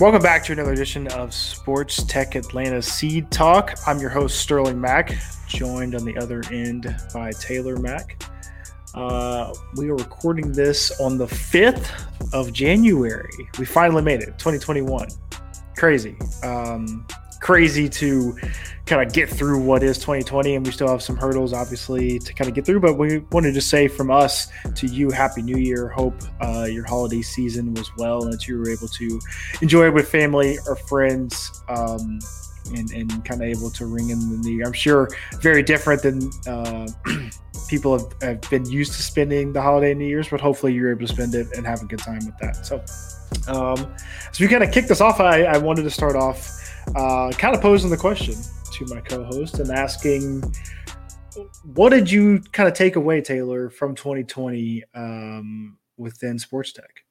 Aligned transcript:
Welcome 0.00 0.22
back 0.22 0.44
to 0.44 0.52
another 0.52 0.72
edition 0.72 1.08
of 1.08 1.34
Sports 1.34 2.04
Tech 2.04 2.36
Atlanta 2.36 2.80
Seed 2.80 3.32
Talk. 3.32 3.74
I'm 3.84 3.98
your 3.98 4.10
host, 4.10 4.38
Sterling 4.38 4.80
Mack, 4.80 5.12
joined 5.48 5.96
on 5.96 6.04
the 6.04 6.16
other 6.16 6.40
end 6.52 6.94
by 7.12 7.32
Taylor 7.32 7.76
Mack. 7.78 8.22
Uh, 8.94 9.52
we 9.74 9.90
are 9.90 9.96
recording 9.96 10.52
this 10.52 11.00
on 11.00 11.18
the 11.18 11.26
5th 11.26 12.32
of 12.32 12.52
January. 12.52 13.28
We 13.58 13.64
finally 13.64 14.02
made 14.02 14.20
it, 14.20 14.38
2021. 14.38 15.08
Crazy. 15.76 16.16
Um, 16.44 17.04
crazy 17.40 17.88
to 17.88 18.36
kind 18.88 19.06
of 19.06 19.12
get 19.12 19.28
through 19.28 19.60
what 19.60 19.82
is 19.82 19.98
2020 19.98 20.56
and 20.56 20.66
we 20.66 20.72
still 20.72 20.88
have 20.88 21.02
some 21.02 21.14
hurdles 21.16 21.52
obviously 21.52 22.18
to 22.18 22.32
kind 22.32 22.48
of 22.48 22.54
get 22.54 22.64
through 22.64 22.80
but 22.80 22.96
we 22.96 23.18
wanted 23.30 23.52
to 23.52 23.60
say 23.60 23.86
from 23.86 24.10
us 24.10 24.48
to 24.74 24.86
you 24.86 25.10
happy 25.10 25.42
new 25.42 25.58
year. 25.58 25.88
Hope 25.88 26.14
uh, 26.40 26.66
your 26.70 26.86
holiday 26.86 27.20
season 27.20 27.74
was 27.74 27.90
well 27.96 28.24
and 28.24 28.32
that 28.32 28.48
you 28.48 28.58
were 28.58 28.70
able 28.70 28.88
to 28.88 29.20
enjoy 29.60 29.86
it 29.86 29.94
with 29.94 30.08
family 30.08 30.58
or 30.66 30.74
friends 30.74 31.62
um, 31.68 32.18
and, 32.74 32.90
and 32.92 33.24
kind 33.24 33.42
of 33.42 33.48
able 33.48 33.70
to 33.70 33.86
ring 33.86 34.10
in 34.10 34.18
the 34.20 34.38
new 34.38 34.56
year. 34.56 34.66
I'm 34.66 34.72
sure 34.72 35.08
very 35.40 35.62
different 35.62 36.02
than 36.02 36.30
uh, 36.46 36.88
people 37.68 37.98
have, 37.98 38.22
have 38.22 38.50
been 38.50 38.64
used 38.64 38.94
to 38.94 39.02
spending 39.02 39.52
the 39.52 39.60
holiday 39.60 39.92
new 39.92 40.06
year's 40.06 40.28
but 40.28 40.40
hopefully 40.40 40.72
you're 40.72 40.90
able 40.90 41.06
to 41.06 41.12
spend 41.12 41.34
it 41.34 41.48
and 41.56 41.66
have 41.66 41.82
a 41.82 41.86
good 41.86 41.98
time 41.98 42.24
with 42.24 42.38
that. 42.38 42.64
So 42.64 42.76
um, 43.52 43.94
so 44.32 44.44
we 44.44 44.48
kind 44.48 44.64
of 44.64 44.72
kicked 44.72 44.88
this 44.88 45.02
off 45.02 45.20
I, 45.20 45.42
I 45.42 45.58
wanted 45.58 45.82
to 45.82 45.90
start 45.90 46.16
off 46.16 46.54
uh, 46.96 47.30
kind 47.32 47.54
of 47.54 47.60
posing 47.60 47.90
the 47.90 47.96
question 47.96 48.34
to 48.72 48.86
my 48.86 49.00
co-host 49.00 49.58
and 49.58 49.70
asking, 49.70 50.42
what 51.74 51.90
did 51.90 52.10
you 52.10 52.40
kind 52.52 52.68
of 52.68 52.74
take 52.74 52.96
away, 52.96 53.20
Taylor, 53.20 53.70
from 53.70 53.94
2020 53.94 54.84
um, 54.94 55.78
within 55.96 56.38
sports 56.38 56.72
tech? 56.72 57.04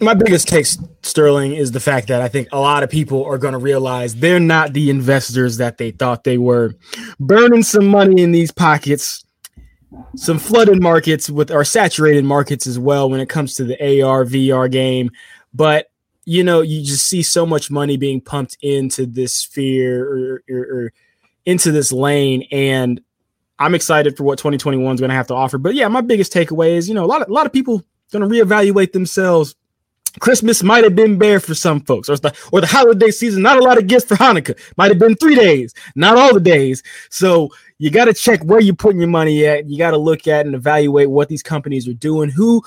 My 0.00 0.14
biggest 0.14 0.48
take, 0.48 0.66
Sterling, 1.02 1.52
is 1.52 1.70
the 1.70 1.80
fact 1.80 2.08
that 2.08 2.20
I 2.20 2.28
think 2.28 2.48
a 2.50 2.58
lot 2.58 2.82
of 2.82 2.90
people 2.90 3.24
are 3.24 3.38
going 3.38 3.52
to 3.52 3.58
realize 3.58 4.16
they're 4.16 4.40
not 4.40 4.72
the 4.72 4.90
investors 4.90 5.58
that 5.58 5.78
they 5.78 5.92
thought 5.92 6.24
they 6.24 6.38
were, 6.38 6.74
burning 7.20 7.62
some 7.62 7.86
money 7.86 8.22
in 8.22 8.32
these 8.32 8.50
pockets, 8.50 9.24
some 10.16 10.38
flooded 10.38 10.82
markets 10.82 11.30
with 11.30 11.52
our 11.52 11.64
saturated 11.64 12.24
markets 12.24 12.66
as 12.66 12.78
well 12.78 13.08
when 13.08 13.20
it 13.20 13.28
comes 13.28 13.54
to 13.54 13.64
the 13.64 14.02
AR 14.02 14.24
VR 14.24 14.70
game. 14.70 15.10
But 15.54 15.91
you 16.24 16.44
know, 16.44 16.60
you 16.60 16.84
just 16.84 17.06
see 17.06 17.22
so 17.22 17.44
much 17.44 17.70
money 17.70 17.96
being 17.96 18.20
pumped 18.20 18.56
into 18.62 19.06
this 19.06 19.34
sphere 19.34 20.04
or, 20.06 20.42
or, 20.48 20.60
or 20.60 20.92
into 21.44 21.72
this 21.72 21.92
lane, 21.92 22.46
and 22.52 23.00
I'm 23.58 23.74
excited 23.74 24.16
for 24.16 24.24
what 24.24 24.38
2021 24.38 24.94
is 24.94 25.00
going 25.00 25.10
to 25.10 25.14
have 25.14 25.26
to 25.28 25.34
offer. 25.34 25.58
But 25.58 25.74
yeah, 25.74 25.88
my 25.88 26.00
biggest 26.00 26.32
takeaway 26.32 26.76
is, 26.76 26.88
you 26.88 26.94
know, 26.94 27.04
a 27.04 27.06
lot 27.06 27.22
of 27.22 27.28
a 27.28 27.32
lot 27.32 27.46
of 27.46 27.52
people 27.52 27.82
going 28.10 28.28
to 28.28 28.28
reevaluate 28.28 28.92
themselves. 28.92 29.54
Christmas 30.20 30.62
might 30.62 30.84
have 30.84 30.94
been 30.94 31.16
bare 31.18 31.40
for 31.40 31.54
some 31.54 31.80
folks, 31.80 32.08
or 32.08 32.16
the 32.16 32.34
or 32.52 32.60
the 32.60 32.66
holiday 32.66 33.10
season. 33.10 33.42
Not 33.42 33.58
a 33.58 33.62
lot 33.62 33.78
of 33.78 33.86
gifts 33.86 34.04
for 34.04 34.16
Hanukkah. 34.16 34.58
Might 34.76 34.90
have 34.90 34.98
been 34.98 35.16
three 35.16 35.34
days, 35.34 35.74
not 35.96 36.18
all 36.18 36.34
the 36.34 36.40
days. 36.40 36.82
So 37.08 37.50
you 37.78 37.90
got 37.90 38.04
to 38.04 38.14
check 38.14 38.42
where 38.44 38.60
you're 38.60 38.74
putting 38.74 39.00
your 39.00 39.08
money 39.08 39.46
at. 39.46 39.68
You 39.68 39.78
got 39.78 39.92
to 39.92 39.96
look 39.96 40.28
at 40.28 40.44
and 40.44 40.54
evaluate 40.54 41.08
what 41.08 41.28
these 41.28 41.42
companies 41.42 41.88
are 41.88 41.94
doing. 41.94 42.30
Who 42.30 42.62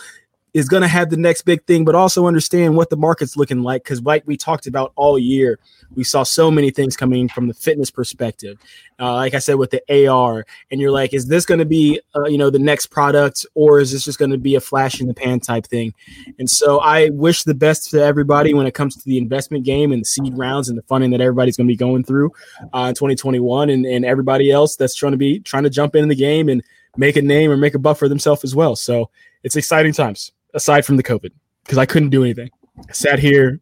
is 0.56 0.70
going 0.70 0.82
to 0.82 0.88
have 0.88 1.10
the 1.10 1.18
next 1.18 1.42
big 1.42 1.62
thing, 1.66 1.84
but 1.84 1.96
also 1.96 2.28
understand 2.28 2.78
what 2.78 2.90
the 2.90 2.96
market's 2.96 3.36
looking 3.36 3.62
like. 3.62 3.84
Because, 3.84 4.02
like 4.02 4.24
we 4.26 4.38
talked 4.38 4.68
about 4.68 4.94
all 4.96 5.20
year, 5.20 5.60
we 5.96 6.06
saw 6.06 6.24
so 6.24 6.50
many 6.50 6.72
things 6.72 6.96
coming 6.96 7.28
from 7.28 7.50
the 7.50 7.54
fitness 7.54 7.92
perspective. 7.92 8.58
Uh, 8.98 9.16
like 9.16 9.34
I 9.34 9.40
said, 9.40 9.56
with 9.56 9.72
the 9.72 10.08
AR, 10.08 10.46
and 10.72 10.80
you're 10.80 10.92
like, 10.92 11.14
is 11.14 11.28
this 11.28 11.46
going 11.46 11.60
to 11.60 11.66
be, 11.66 12.00
uh, 12.16 12.24
you 12.24 12.38
know, 12.38 12.50
the 12.50 12.58
next 12.58 12.86
product, 12.86 13.46
or 13.54 13.82
is 13.82 13.92
this 13.92 14.06
just 14.06 14.18
going 14.18 14.32
to 14.32 14.38
be 14.38 14.56
a 14.56 14.62
flash 14.62 15.02
in 15.02 15.08
the 15.08 15.14
pan 15.14 15.42
type 15.42 15.66
thing? 15.68 15.94
And 16.40 16.50
so, 16.50 16.80
I 16.80 17.10
wish 17.10 17.44
the 17.44 17.54
best 17.54 17.92
to 17.92 18.02
everybody 18.02 18.54
when 18.54 18.66
it 18.66 18.74
comes 18.74 18.96
to 18.96 19.04
the 19.04 19.18
investment 19.18 19.66
game 19.66 19.92
and 19.92 20.04
the 20.04 20.06
seed 20.06 20.38
rounds 20.38 20.70
and 20.70 20.78
the 20.78 20.84
funding 20.84 21.12
that 21.12 21.20
everybody's 21.20 21.58
going 21.58 21.68
to 21.68 21.74
be 21.74 21.76
going 21.76 22.06
through 22.06 22.32
uh, 22.74 22.86
in 22.88 22.96
2021, 22.96 23.70
and, 23.70 23.86
and 23.86 24.06
everybody 24.06 24.52
else 24.52 24.78
that's 24.78 24.96
trying 24.96 25.12
to 25.12 25.18
be 25.18 25.42
trying 25.42 25.64
to 25.64 25.70
jump 25.70 25.98
in 25.98 26.08
the 26.08 26.16
game 26.16 26.48
and 26.48 26.64
make 26.96 27.18
a 27.18 27.22
name 27.22 27.52
or 27.52 27.58
make 27.58 27.76
a 27.76 27.80
buff 27.80 28.00
for 28.00 28.08
themselves 28.08 28.46
as 28.46 28.56
well. 28.56 28.78
So 28.78 29.10
it's 29.44 29.58
exciting 29.58 29.92
times 29.92 30.32
aside 30.56 30.86
from 30.86 30.98
the 30.98 31.04
COVID 31.04 31.32
because 31.64 31.78
I 31.78 31.86
couldn't 31.86 32.10
do 32.10 32.24
anything. 32.24 32.50
I 32.90 32.92
sat 32.94 33.20
here, 33.20 33.60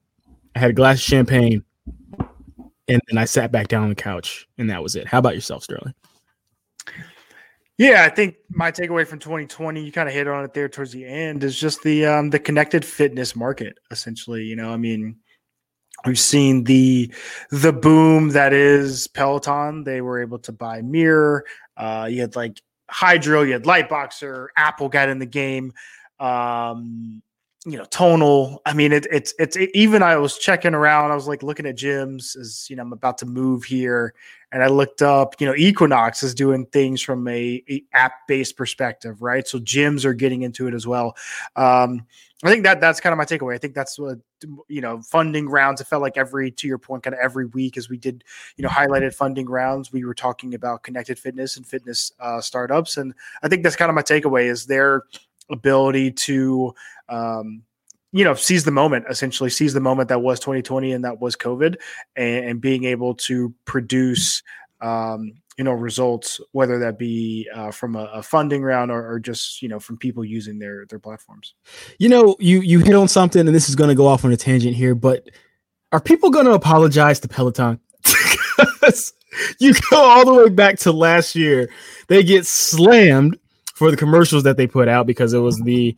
I 0.55 0.59
had 0.59 0.69
a 0.69 0.73
glass 0.73 0.97
of 0.97 1.01
champagne, 1.01 1.63
and 2.87 3.01
then 3.07 3.17
I 3.17 3.25
sat 3.25 3.51
back 3.51 3.67
down 3.67 3.83
on 3.83 3.89
the 3.89 3.95
couch, 3.95 4.47
and 4.57 4.69
that 4.69 4.81
was 4.81 4.95
it. 4.95 5.07
How 5.07 5.19
about 5.19 5.35
yourself, 5.35 5.63
Sterling? 5.63 5.93
Yeah, 7.77 8.03
I 8.03 8.09
think 8.09 8.35
my 8.49 8.71
takeaway 8.71 9.05
from 9.05 9.19
2020, 9.19 9.83
you 9.83 9.91
kind 9.91 10.07
of 10.07 10.13
hit 10.13 10.27
on 10.27 10.43
it 10.43 10.53
there 10.53 10.69
towards 10.69 10.91
the 10.91 11.05
end, 11.05 11.43
is 11.43 11.59
just 11.59 11.81
the 11.81 12.05
um, 12.05 12.29
the 12.29 12.39
connected 12.39 12.85
fitness 12.85 13.35
market. 13.35 13.77
Essentially, 13.89 14.43
you 14.43 14.55
know, 14.55 14.71
I 14.71 14.77
mean, 14.77 15.17
we've 16.05 16.19
seen 16.19 16.65
the 16.65 17.11
the 17.49 17.73
boom 17.73 18.29
that 18.29 18.53
is 18.53 19.07
Peloton. 19.07 19.83
They 19.83 20.01
were 20.01 20.21
able 20.21 20.39
to 20.39 20.51
buy 20.51 20.81
Mirror. 20.83 21.45
Uh, 21.75 22.07
you 22.11 22.21
had 22.21 22.35
like 22.35 22.61
Hydrow, 22.91 23.41
you 23.41 23.53
had 23.53 23.63
Liteboxer, 23.63 24.47
Apple 24.55 24.89
got 24.89 25.09
in 25.09 25.17
the 25.17 25.25
game 25.25 25.73
um, 26.19 27.21
you 27.65 27.77
know, 27.77 27.85
tonal. 27.85 28.61
I 28.65 28.73
mean, 28.73 28.91
it, 28.91 29.07
it's 29.11 29.33
it's 29.39 29.55
it, 29.55 29.69
even. 29.73 30.03
I 30.03 30.17
was 30.17 30.37
checking 30.37 30.73
around. 30.73 31.11
I 31.11 31.15
was 31.15 31.27
like 31.27 31.43
looking 31.43 31.65
at 31.65 31.77
gyms 31.77 32.35
as 32.35 32.67
you 32.69 32.75
know 32.75 32.81
I'm 32.81 32.93
about 32.93 33.17
to 33.19 33.25
move 33.25 33.63
here, 33.63 34.13
and 34.51 34.61
I 34.63 34.67
looked 34.67 35.01
up. 35.01 35.35
You 35.39 35.47
know, 35.47 35.55
Equinox 35.55 36.23
is 36.23 36.33
doing 36.33 36.65
things 36.67 37.01
from 37.01 37.27
a, 37.27 37.63
a 37.69 37.83
app 37.93 38.27
based 38.27 38.57
perspective, 38.57 39.21
right? 39.21 39.47
So 39.47 39.59
gyms 39.59 40.03
are 40.03 40.13
getting 40.13 40.41
into 40.41 40.67
it 40.67 40.73
as 40.73 40.85
well. 40.85 41.15
Um, 41.55 42.05
I 42.43 42.49
think 42.49 42.63
that 42.63 42.81
that's 42.81 42.99
kind 42.99 43.13
of 43.13 43.17
my 43.17 43.25
takeaway. 43.25 43.55
I 43.55 43.57
think 43.57 43.73
that's 43.73 43.97
what 43.97 44.19
you 44.67 44.81
know, 44.81 45.01
funding 45.01 45.47
rounds. 45.47 45.79
It 45.79 45.87
felt 45.87 46.01
like 46.01 46.17
every 46.17 46.51
to 46.51 46.67
your 46.67 46.77
point, 46.77 47.03
kind 47.03 47.13
of 47.13 47.19
every 47.21 47.45
week 47.45 47.77
as 47.77 47.89
we 47.89 47.97
did, 47.97 48.23
you 48.57 48.63
know, 48.63 48.69
highlighted 48.69 49.13
funding 49.13 49.47
rounds. 49.47 49.93
We 49.93 50.03
were 50.03 50.13
talking 50.13 50.53
about 50.53 50.83
connected 50.83 51.17
fitness 51.17 51.55
and 51.55 51.65
fitness 51.65 52.11
uh, 52.19 52.41
startups, 52.41 52.97
and 52.97 53.13
I 53.41 53.47
think 53.47 53.63
that's 53.63 53.77
kind 53.77 53.89
of 53.89 53.95
my 53.95 54.01
takeaway. 54.01 54.45
Is 54.45 54.65
there 54.65 55.03
ability 55.49 56.11
to 56.11 56.73
um, 57.09 57.63
you 58.11 58.23
know 58.23 58.33
seize 58.33 58.63
the 58.63 58.71
moment 58.71 59.05
essentially 59.09 59.49
seize 59.49 59.73
the 59.73 59.79
moment 59.79 60.09
that 60.09 60.21
was 60.21 60.39
2020 60.39 60.91
and 60.91 61.03
that 61.03 61.19
was 61.19 61.35
covid 61.35 61.75
and, 62.15 62.45
and 62.45 62.61
being 62.61 62.85
able 62.85 63.13
to 63.15 63.53
produce 63.65 64.43
um, 64.81 65.33
you 65.57 65.63
know 65.63 65.71
results 65.71 66.39
whether 66.51 66.79
that 66.79 66.97
be 66.97 67.47
uh, 67.53 67.71
from 67.71 67.95
a, 67.95 68.05
a, 68.05 68.23
funding 68.23 68.63
round 68.63 68.91
or, 68.91 69.13
or, 69.13 69.19
just 69.19 69.61
you 69.61 69.69
know 69.69 69.79
from 69.79 69.97
people 69.97 70.25
using 70.25 70.59
their 70.59 70.85
their 70.87 70.99
platforms. 70.99 71.53
You 71.99 72.09
know 72.09 72.35
you 72.39 72.61
you 72.61 72.79
hit 72.79 72.95
on 72.95 73.07
something 73.07 73.45
and 73.45 73.55
this 73.55 73.69
is 73.69 73.75
going 73.75 73.89
to 73.89 73.95
go 73.95 74.07
off 74.07 74.25
on 74.25 74.31
a 74.31 74.37
tangent 74.37 74.75
here 74.75 74.95
but 74.95 75.29
are 75.91 76.01
people 76.01 76.31
going 76.31 76.45
to 76.45 76.53
apologize 76.53 77.19
to 77.21 77.27
peloton? 77.27 77.79
You 79.57 79.73
go 79.89 79.97
all 79.97 80.25
the 80.25 80.33
way 80.33 80.49
back 80.49 80.77
to 80.79 80.91
last 80.91 81.35
year 81.35 81.67
they 82.07 82.21
get 82.21 82.45
slammed 82.45 83.39
for 83.73 83.91
the 83.91 83.97
commercials 83.97 84.43
that 84.43 84.57
they 84.57 84.67
put 84.67 84.87
out 84.87 85.05
because 85.05 85.33
it 85.33 85.39
was 85.39 85.59
the 85.59 85.97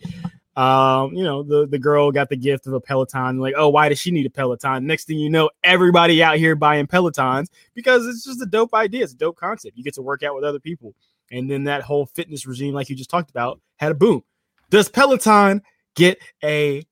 um, 0.56 1.14
you 1.14 1.24
know, 1.24 1.44
the 1.44 1.68
the 1.68 1.78
girl 1.78 2.12
got 2.12 2.30
the 2.30 2.38
gift 2.38 2.66
of 2.66 2.74
a 2.74 2.80
Peloton. 2.80 3.40
Like, 3.40 3.56
oh, 3.58 3.70
why 3.70 3.90
does 3.90 4.00
she 4.00 4.12
need 4.12 4.26
a 4.26 4.30
Peloton? 4.30 4.88
Next 4.88 5.06
thing 5.06 5.20
you 5.20 5.30
know, 5.30 5.50
everybody 5.64 6.24
out 6.24 6.38
here 6.38 6.56
buying 6.56 6.88
Pelotons 6.88 7.48
because 7.74 8.08
it's 8.08 8.24
just 8.24 8.42
a 8.42 8.46
dope 8.46 8.74
idea. 8.74 9.04
It's 9.04 9.14
a 9.14 9.18
dope 9.18 9.36
concept. 9.36 9.78
You 9.78 9.84
get 9.84 9.96
to 9.96 10.02
work 10.02 10.24
out 10.24 10.34
with 10.34 10.46
other 10.46 10.60
people, 10.60 10.96
and 11.30 11.52
then 11.52 11.66
that 11.66 11.82
whole 11.82 12.06
fitness 12.06 12.46
regime, 12.46 12.74
like 12.74 12.90
you 12.90 12.96
just 12.96 13.10
talked 13.10 13.30
about, 13.30 13.60
had 13.78 13.92
a 13.92 13.96
boom. 13.96 14.24
Does 14.70 14.88
Peloton 14.88 15.62
get 15.96 16.20
a 16.42 16.86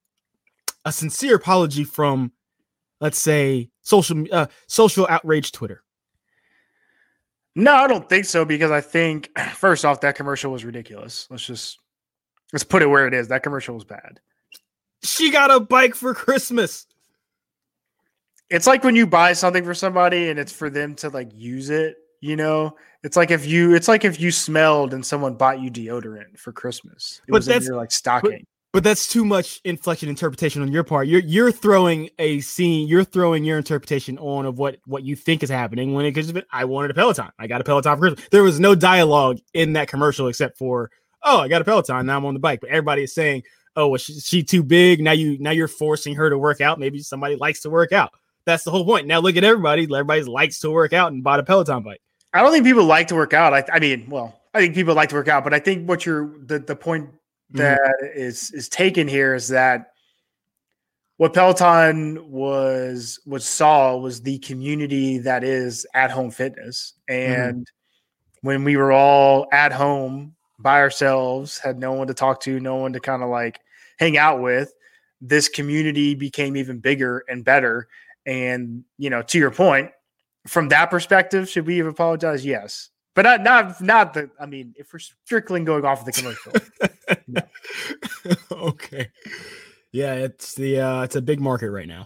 a 0.84 0.92
sincere 0.92 1.36
apology 1.36 1.86
from, 1.86 2.34
let's 3.00 3.22
say, 3.22 3.70
social 3.82 4.26
uh, 4.34 4.48
social 4.68 5.08
outrage 5.10 5.54
Twitter? 5.54 5.84
No, 7.56 7.74
I 7.74 7.88
don't 7.88 8.08
think 8.10 8.26
so 8.26 8.46
because 8.46 8.72
I 8.72 8.82
think 8.82 9.30
first 9.56 9.86
off 9.86 10.02
that 10.02 10.16
commercial 10.16 10.52
was 10.52 10.66
ridiculous. 10.66 11.28
Let's 11.30 11.46
just 11.46 11.80
let's 12.52 12.64
put 12.64 12.82
it 12.82 12.88
where 12.88 13.08
it 13.08 13.14
is. 13.14 13.28
That 13.28 13.44
commercial 13.44 13.76
was 13.76 13.86
bad. 13.86 14.20
She 15.04 15.32
got 15.32 15.52
a 15.52 15.60
bike 15.60 15.96
for 15.96 16.14
Christmas. 16.14 16.88
It's 18.50 18.68
like 18.68 18.84
when 18.84 18.96
you 18.96 19.08
buy 19.08 19.34
something 19.34 19.64
for 19.64 19.74
somebody 19.74 20.30
and 20.30 20.40
it's 20.40 20.52
for 20.52 20.70
them 20.70 20.96
to 20.96 21.10
like 21.10 21.32
use 21.34 21.70
it, 21.70 21.96
you 22.22 22.36
know? 22.36 22.76
It's 23.04 23.18
like 23.18 23.32
if 23.32 23.46
you 23.46 23.76
it's 23.76 23.88
like 23.88 24.06
if 24.06 24.20
you 24.20 24.32
smelled 24.32 24.94
and 24.94 25.06
someone 25.06 25.36
bought 25.36 25.62
you 25.62 25.70
deodorant 25.70 26.38
for 26.38 26.54
Christmas. 26.54 27.22
It 27.28 27.32
but 27.32 27.40
was 27.40 27.46
that's 27.48 27.66
in 27.66 27.72
your 27.72 27.78
like 27.78 27.92
stocking. 27.92 28.46
But 28.74 28.84
that's 28.84 29.08
too 29.08 29.24
much 29.24 29.62
inflection 29.64 30.10
interpretation 30.10 30.64
on 30.64 30.72
your 30.72 30.84
part. 30.84 31.08
You're 31.08 31.22
you're 31.22 31.52
throwing 31.52 32.10
a 32.18 32.40
scene. 32.40 32.88
You're 32.88 33.04
throwing 33.04 33.44
your 33.44 33.60
interpretation 33.60 34.18
on 34.18 34.48
of 34.48 34.58
what 34.58 34.78
what 34.86 35.04
you 35.04 35.16
think 35.16 35.44
is 35.44 35.50
happening. 35.52 35.94
When 35.94 36.06
it 36.06 36.14
comes 36.14 36.34
to 36.34 36.44
I 36.52 36.66
wanted 36.66 36.90
a 36.90 36.96
Peloton. 36.96 37.30
I 37.38 37.46
got 37.46 37.62
a 37.62 37.64
Peloton 37.64 37.96
for 37.96 38.02
Christmas. 38.02 38.28
There 38.32 38.42
was 38.42 38.60
no 38.60 38.74
dialogue 38.74 39.38
in 39.54 39.74
that 39.74 39.90
commercial 39.90 40.28
except 40.28 40.58
for 40.58 40.90
oh 41.22 41.42
I 41.42 41.50
got 41.50 41.62
a 41.62 41.66
Peloton. 41.66 42.08
Now 42.08 42.18
I'm 42.18 42.26
on 42.26 42.34
the 42.34 42.40
bike. 42.40 42.62
But 42.62 42.72
everybody 42.72 43.04
is 43.04 43.14
saying 43.14 43.44
oh 43.76 43.90
was 43.90 44.02
she, 44.02 44.20
she 44.20 44.44
too 44.44 44.64
big? 44.64 45.02
Now 45.02 45.12
you 45.12 45.38
now 45.38 45.52
you're 45.52 45.68
forcing 45.68 46.16
her 46.16 46.32
to 46.32 46.38
work 46.40 46.60
out. 46.60 46.80
Maybe 46.80 46.98
somebody 47.00 47.36
likes 47.36 47.62
to 47.62 47.70
work 47.70 47.92
out. 47.92 48.10
That's 48.48 48.64
the 48.64 48.72
whole 48.72 48.86
point. 48.86 49.06
Now 49.06 49.20
look 49.20 49.38
at 49.38 49.44
everybody. 49.44 49.84
Everybody 49.84 50.24
likes 50.24 50.60
to 50.62 50.72
work 50.72 50.94
out 50.94 51.12
and 51.12 51.24
bought 51.24 51.40
a 51.40 51.44
Peloton 51.44 51.84
bike. 51.84 52.02
I 52.34 52.42
don't 52.42 52.52
think 52.52 52.66
people 52.66 52.86
like 52.86 53.08
to 53.10 53.16
work 53.16 53.34
out. 53.34 53.54
I, 53.54 53.64
I 53.72 53.80
mean, 53.80 54.10
well, 54.10 54.42
I 54.56 54.62
think 54.62 54.74
people 54.74 54.96
like 54.96 55.10
to 55.10 55.16
work 55.16 55.28
out, 55.28 55.44
but 55.44 55.54
I 55.54 55.60
think 55.60 55.88
what 55.88 56.08
you're 56.08 56.34
the 56.44 56.58
the 56.58 56.76
point. 56.76 57.12
That 57.52 57.80
mm-hmm. 57.80 58.20
is 58.20 58.52
is 58.52 58.70
taken 58.70 59.08
here 59.08 59.36
is 59.36 59.48
that 59.50 59.94
what 61.18 61.34
Peloton 61.34 62.32
was 62.32 63.20
was 63.26 63.46
saw 63.46 63.96
was 63.96 64.22
the 64.22 64.40
community 64.40 65.20
that 65.20 65.44
is 65.44 65.86
at 65.94 66.12
home 66.12 66.32
fitness, 66.32 66.94
mm-hmm. 67.10 67.32
and 67.32 67.62
mm-hmm. 67.62 68.48
when 68.48 68.64
we 68.64 68.78
were 68.78 68.92
all 68.92 69.48
at 69.52 69.72
home 69.72 70.36
by 70.60 70.80
ourselves, 70.80 71.60
had 71.60 71.78
no 71.78 71.94
one 71.94 72.08
to 72.08 72.14
talk 72.14 72.40
to, 72.42 72.60
no 72.60 72.76
one 72.76 72.94
to 72.94 73.00
kind 73.00 73.22
of 73.22 73.30
like 73.30 73.60
hang 74.00 74.18
out 74.18 74.42
with, 74.42 74.74
this 75.22 75.50
community 75.50 76.16
became 76.16 76.58
even 76.58 76.80
bigger 76.80 77.24
and 77.28 77.46
better. 77.46 77.88
And 78.26 78.84
you 78.98 79.10
know, 79.10 79.22
to 79.22 79.38
your 79.38 79.52
point, 79.52 79.92
from 80.48 80.70
that 80.70 80.90
perspective, 80.90 81.50
should 81.50 81.68
we 81.68 81.78
have 81.78 81.88
apologized? 81.88 82.46
Yes, 82.46 82.90
but 83.16 83.24
not 83.24 83.44
not 83.44 83.82
not 83.82 84.14
the. 84.14 84.30
I 84.40 84.46
mean, 84.46 84.74
if 84.78 84.92
we're 84.92 85.00
strictly 85.00 85.64
going 85.64 85.86
off 85.86 86.00
of 86.00 86.06
the 86.06 86.12
commercial, 86.12 86.54
no. 87.28 87.42
okay. 88.70 89.10
Yeah, 89.92 90.14
it's 90.16 90.56
the 90.56 90.80
uh 90.80 91.04
it's 91.04 91.16
a 91.16 91.22
big 91.22 91.40
market 91.40 91.70
right 91.72 91.88
now. 91.88 92.06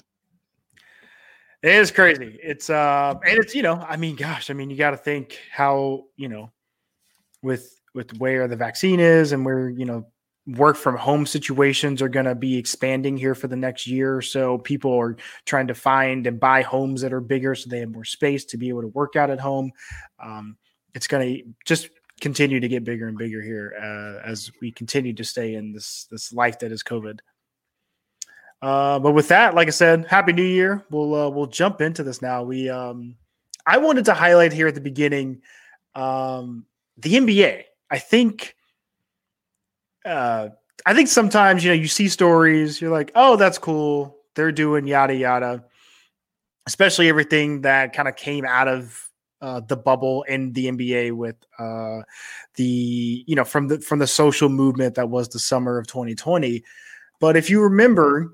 It 1.64 1.72
is 1.72 1.92
crazy. 1.92 2.38
It's 2.44 2.70
uh 2.70 3.16
and 3.26 3.40
it's 3.40 3.56
you 3.56 3.64
know, 3.64 3.76
I 3.76 3.98
mean, 3.98 4.16
gosh, 4.16 4.50
I 4.50 4.54
mean, 4.54 4.70
you 4.70 4.76
got 4.76 4.92
to 4.92 4.98
think 4.98 5.40
how, 5.52 6.04
you 6.18 6.28
know, 6.28 6.52
with 7.42 7.80
with 7.94 8.18
where 8.20 8.48
the 8.48 8.56
vaccine 8.56 9.00
is 9.00 9.32
and 9.32 9.46
where, 9.46 9.70
you 9.70 9.86
know, 9.86 10.06
work 10.56 10.78
from 10.78 10.96
home 10.96 11.26
situations 11.26 12.02
are 12.02 12.10
going 12.10 12.26
to 12.26 12.36
be 12.36 12.58
expanding 12.58 13.18
here 13.18 13.36
for 13.36 13.48
the 13.48 13.56
next 13.56 13.88
year 13.88 14.16
or 14.16 14.22
so. 14.22 14.58
People 14.60 14.94
are 14.94 15.18
trying 15.46 15.68
to 15.68 15.74
find 15.74 16.28
and 16.28 16.40
buy 16.40 16.62
homes 16.62 17.02
that 17.02 17.12
are 17.12 17.20
bigger 17.20 17.54
so 17.56 17.70
they 17.70 17.80
have 17.80 17.92
more 17.92 18.06
space 18.06 18.46
to 18.46 18.58
be 18.58 18.70
able 18.70 18.82
to 18.82 18.88
work 18.90 19.16
out 19.16 19.30
at 19.30 19.40
home. 19.40 19.72
Um, 20.24 20.58
it's 20.98 21.06
going 21.08 21.36
to 21.36 21.44
just 21.64 21.90
continue 22.22 22.60
to 22.60 22.68
get 22.68 22.84
bigger 22.84 23.08
and 23.08 23.20
bigger 23.20 23.40
here 23.40 23.76
uh, 23.80 24.28
as 24.28 24.52
we 24.60 24.72
continue 24.72 25.14
to 25.14 25.24
stay 25.24 25.54
in 25.54 25.72
this 25.72 26.08
this 26.10 26.34
life 26.34 26.58
that 26.60 26.72
is 26.72 26.84
COVID. 26.84 27.20
Uh, 28.64 28.98
but 28.98 29.12
with 29.12 29.28
that, 29.28 29.54
like 29.54 29.68
I 29.68 29.72
said, 29.72 30.08
happy 30.08 30.34
New 30.34 30.42
Year. 30.42 30.84
We'll 30.90 31.14
uh, 31.14 31.30
we'll 31.30 31.46
jump 31.46 31.82
into 31.82 32.02
this 32.02 32.20
now. 32.24 32.42
We 32.42 32.68
um, 32.68 33.16
I 33.68 33.78
wanted 33.78 34.06
to 34.06 34.16
highlight 34.16 34.52
here 34.52 34.68
at 34.68 34.74
the 34.74 34.82
beginning 34.82 35.44
um, 35.94 36.66
the 36.98 37.14
NBA. 37.14 37.66
I 37.92 38.00
think 38.00 38.56
uh, 40.04 40.50
I 40.84 40.96
think 40.96 41.10
sometimes 41.10 41.64
you 41.64 41.70
know 41.70 41.76
you 41.76 41.88
see 41.88 42.10
stories, 42.10 42.82
you're 42.82 42.92
like, 42.92 43.12
oh, 43.14 43.36
that's 43.36 43.60
cool. 43.60 44.18
They're 44.34 44.52
doing 44.52 44.88
yada 44.88 45.14
yada. 45.14 45.64
Especially 46.66 47.08
everything 47.08 47.62
that 47.62 47.94
kind 47.94 48.08
of 48.08 48.16
came 48.16 48.46
out 48.46 48.68
of 48.68 49.08
uh, 49.42 49.62
the 49.62 49.78
bubble 49.78 50.24
in 50.24 50.54
the 50.54 50.68
NBA 50.68 51.12
with 51.14 51.36
uh, 51.60 52.02
the 52.56 53.24
you 53.28 53.36
know 53.36 53.44
from 53.44 53.68
the 53.68 53.80
from 53.80 54.00
the 54.00 54.08
social 54.08 54.50
movement 54.50 54.96
that 54.96 55.10
was 55.10 55.30
the 55.30 55.40
summer 55.40 55.78
of 55.78 55.88
2020. 55.88 56.64
But 57.20 57.36
if 57.36 57.50
you 57.50 57.62
remember, 57.62 58.34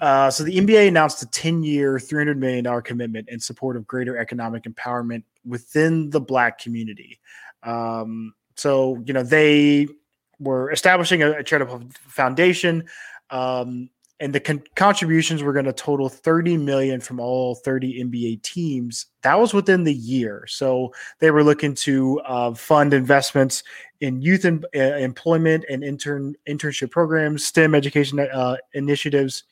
uh, 0.00 0.30
so 0.30 0.44
the 0.44 0.56
NBA 0.56 0.88
announced 0.88 1.22
a 1.22 1.26
10 1.26 1.62
year, 1.62 1.96
$300 1.96 2.36
million 2.36 2.82
commitment 2.82 3.28
in 3.28 3.40
support 3.40 3.76
of 3.76 3.86
greater 3.86 4.18
economic 4.18 4.64
empowerment 4.64 5.24
within 5.44 6.10
the 6.10 6.20
Black 6.20 6.58
community. 6.58 7.18
Um, 7.62 8.34
so, 8.54 9.02
you 9.06 9.12
know, 9.12 9.22
they 9.22 9.88
were 10.38 10.70
establishing 10.70 11.22
a, 11.22 11.32
a 11.38 11.42
charitable 11.42 11.82
foundation. 12.06 12.84
Um, 13.30 13.90
and 14.20 14.34
the 14.34 14.40
con- 14.40 14.62
contributions 14.74 15.42
were 15.42 15.52
going 15.52 15.64
to 15.64 15.72
total 15.72 16.08
30 16.08 16.56
million 16.56 17.00
from 17.00 17.20
all 17.20 17.54
30 17.54 18.04
NBA 18.04 18.42
teams. 18.42 19.06
That 19.22 19.38
was 19.38 19.54
within 19.54 19.84
the 19.84 19.94
year. 19.94 20.44
So 20.48 20.92
they 21.20 21.30
were 21.30 21.44
looking 21.44 21.74
to 21.76 22.20
uh, 22.20 22.54
fund 22.54 22.94
investments 22.94 23.62
in 24.00 24.20
youth 24.20 24.44
in, 24.44 24.64
uh, 24.74 24.78
employment 24.78 25.64
and 25.68 25.84
intern 25.84 26.34
internship 26.48 26.90
programs, 26.90 27.44
STEM 27.46 27.74
education 27.74 28.18
uh, 28.18 28.56
initiatives, 28.74 29.44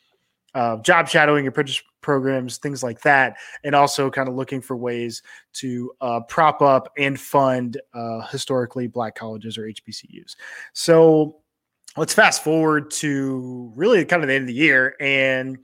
uh, 0.55 0.79
job 0.79 1.09
shadowing, 1.09 1.47
apprentice 1.47 1.83
programs, 2.01 2.59
things 2.59 2.83
like 2.83 3.01
that, 3.03 3.37
and 3.63 3.75
also 3.75 4.11
kind 4.11 4.29
of 4.29 4.35
looking 4.35 4.61
for 4.61 4.77
ways 4.77 5.23
to 5.53 5.93
uh, 6.01 6.21
prop 6.21 6.63
up 6.63 6.93
and 6.97 7.21
fund 7.21 7.81
uh, 7.95 8.21
historically 8.29 8.87
black 8.87 9.15
colleges 9.15 9.59
or 9.59 9.65
HBCUs. 9.65 10.35
So 10.73 11.41
let's 11.97 12.15
fast 12.15 12.45
forward 12.45 12.91
to 12.91 13.73
really 13.75 14.05
kind 14.05 14.23
of 14.23 14.29
the 14.29 14.35
end 14.35 14.43
of 14.43 14.49
the 14.49 14.55
year 14.55 14.95
and 15.01 15.59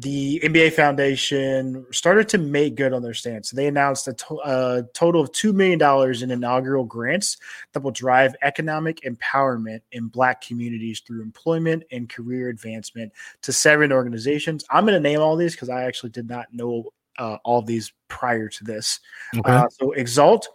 the 0.00 0.40
NBA 0.42 0.72
Foundation 0.72 1.84
started 1.90 2.26
to 2.30 2.38
make 2.38 2.74
good 2.74 2.94
on 2.94 3.02
their 3.02 3.12
stance. 3.12 3.50
They 3.50 3.66
announced 3.66 4.08
a, 4.08 4.14
to- 4.14 4.40
a 4.42 4.84
total 4.94 5.20
of 5.20 5.30
$2 5.32 5.52
million 5.52 6.22
in 6.22 6.30
inaugural 6.30 6.84
grants 6.84 7.36
that 7.72 7.82
will 7.82 7.90
drive 7.90 8.34
economic 8.40 9.02
empowerment 9.02 9.80
in 9.92 10.06
Black 10.06 10.40
communities 10.40 11.00
through 11.00 11.20
employment 11.20 11.82
and 11.92 12.08
career 12.08 12.48
advancement 12.48 13.12
to 13.42 13.52
seven 13.52 13.92
organizations. 13.92 14.64
I'm 14.70 14.86
going 14.86 14.94
to 14.94 15.00
name 15.00 15.20
all 15.20 15.36
these 15.36 15.52
because 15.54 15.68
I 15.68 15.82
actually 15.82 16.10
did 16.10 16.30
not 16.30 16.46
know 16.50 16.94
uh, 17.18 17.36
all 17.44 17.60
these 17.60 17.92
prior 18.08 18.48
to 18.48 18.64
this. 18.64 19.00
Okay. 19.36 19.50
Uh, 19.50 19.68
so, 19.68 19.92
Exalt, 19.92 20.48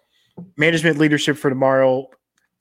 Management 0.58 0.98
Leadership 0.98 1.38
for 1.38 1.50
Tomorrow, 1.50 2.10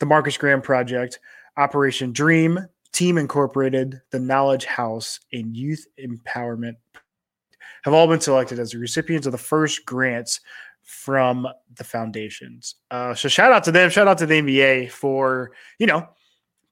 the 0.00 0.06
Marcus 0.06 0.36
Graham 0.36 0.60
Project, 0.60 1.18
Operation 1.56 2.12
Dream, 2.12 2.58
Team 2.92 3.18
Incorporated, 3.18 4.00
the 4.10 4.20
Knowledge 4.20 4.64
House, 4.64 5.20
and 5.32 5.56
Youth 5.56 5.86
Empowerment 5.98 6.74
have 7.84 7.94
all 7.94 8.06
been 8.06 8.20
selected 8.20 8.58
as 8.58 8.70
the 8.70 8.78
recipients 8.78 9.26
of 9.26 9.32
the 9.32 9.38
first 9.38 9.84
grants 9.84 10.40
from 10.82 11.46
the 11.76 11.84
foundations. 11.84 12.76
Uh, 12.90 13.14
so 13.14 13.28
shout 13.28 13.52
out 13.52 13.64
to 13.64 13.72
them. 13.72 13.90
Shout 13.90 14.08
out 14.08 14.18
to 14.18 14.26
the 14.26 14.40
NBA 14.40 14.90
for 14.90 15.52
you 15.78 15.86
know 15.86 16.06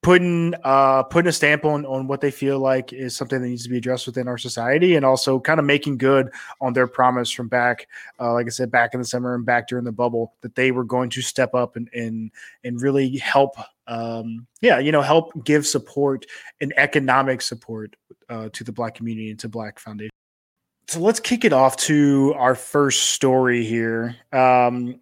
putting 0.02 0.54
uh, 0.64 1.04
putting 1.04 1.28
a 1.28 1.32
stamp 1.32 1.64
on 1.64 1.86
on 1.86 2.06
what 2.06 2.20
they 2.20 2.30
feel 2.30 2.58
like 2.58 2.92
is 2.92 3.16
something 3.16 3.40
that 3.40 3.48
needs 3.48 3.62
to 3.62 3.70
be 3.70 3.78
addressed 3.78 4.06
within 4.06 4.28
our 4.28 4.38
society, 4.38 4.96
and 4.96 5.04
also 5.04 5.38
kind 5.40 5.60
of 5.60 5.66
making 5.66 5.98
good 5.98 6.30
on 6.60 6.72
their 6.72 6.86
promise 6.86 7.30
from 7.30 7.48
back, 7.48 7.88
uh, 8.20 8.32
like 8.32 8.46
I 8.46 8.50
said, 8.50 8.70
back 8.70 8.94
in 8.94 9.00
the 9.00 9.06
summer 9.06 9.34
and 9.34 9.46
back 9.46 9.68
during 9.68 9.84
the 9.84 9.92
bubble, 9.92 10.34
that 10.42 10.54
they 10.54 10.72
were 10.72 10.84
going 10.84 11.10
to 11.10 11.22
step 11.22 11.54
up 11.54 11.76
and 11.76 11.88
and 11.94 12.30
and 12.64 12.82
really 12.82 13.16
help 13.18 13.56
um, 13.86 14.46
yeah, 14.60 14.78
you 14.78 14.92
know, 14.92 15.02
help 15.02 15.44
give 15.44 15.66
support 15.66 16.26
and 16.60 16.72
economic 16.76 17.42
support 17.42 17.96
uh, 18.28 18.48
to 18.52 18.64
the 18.64 18.72
Black 18.72 18.94
community 18.94 19.30
and 19.30 19.38
to 19.40 19.48
Black 19.48 19.78
Foundation. 19.78 20.10
So 20.88 21.00
let's 21.00 21.20
kick 21.20 21.44
it 21.44 21.52
off 21.52 21.76
to 21.78 22.34
our 22.36 22.54
first 22.54 23.12
story 23.12 23.64
here. 23.64 24.16
Um, 24.32 25.00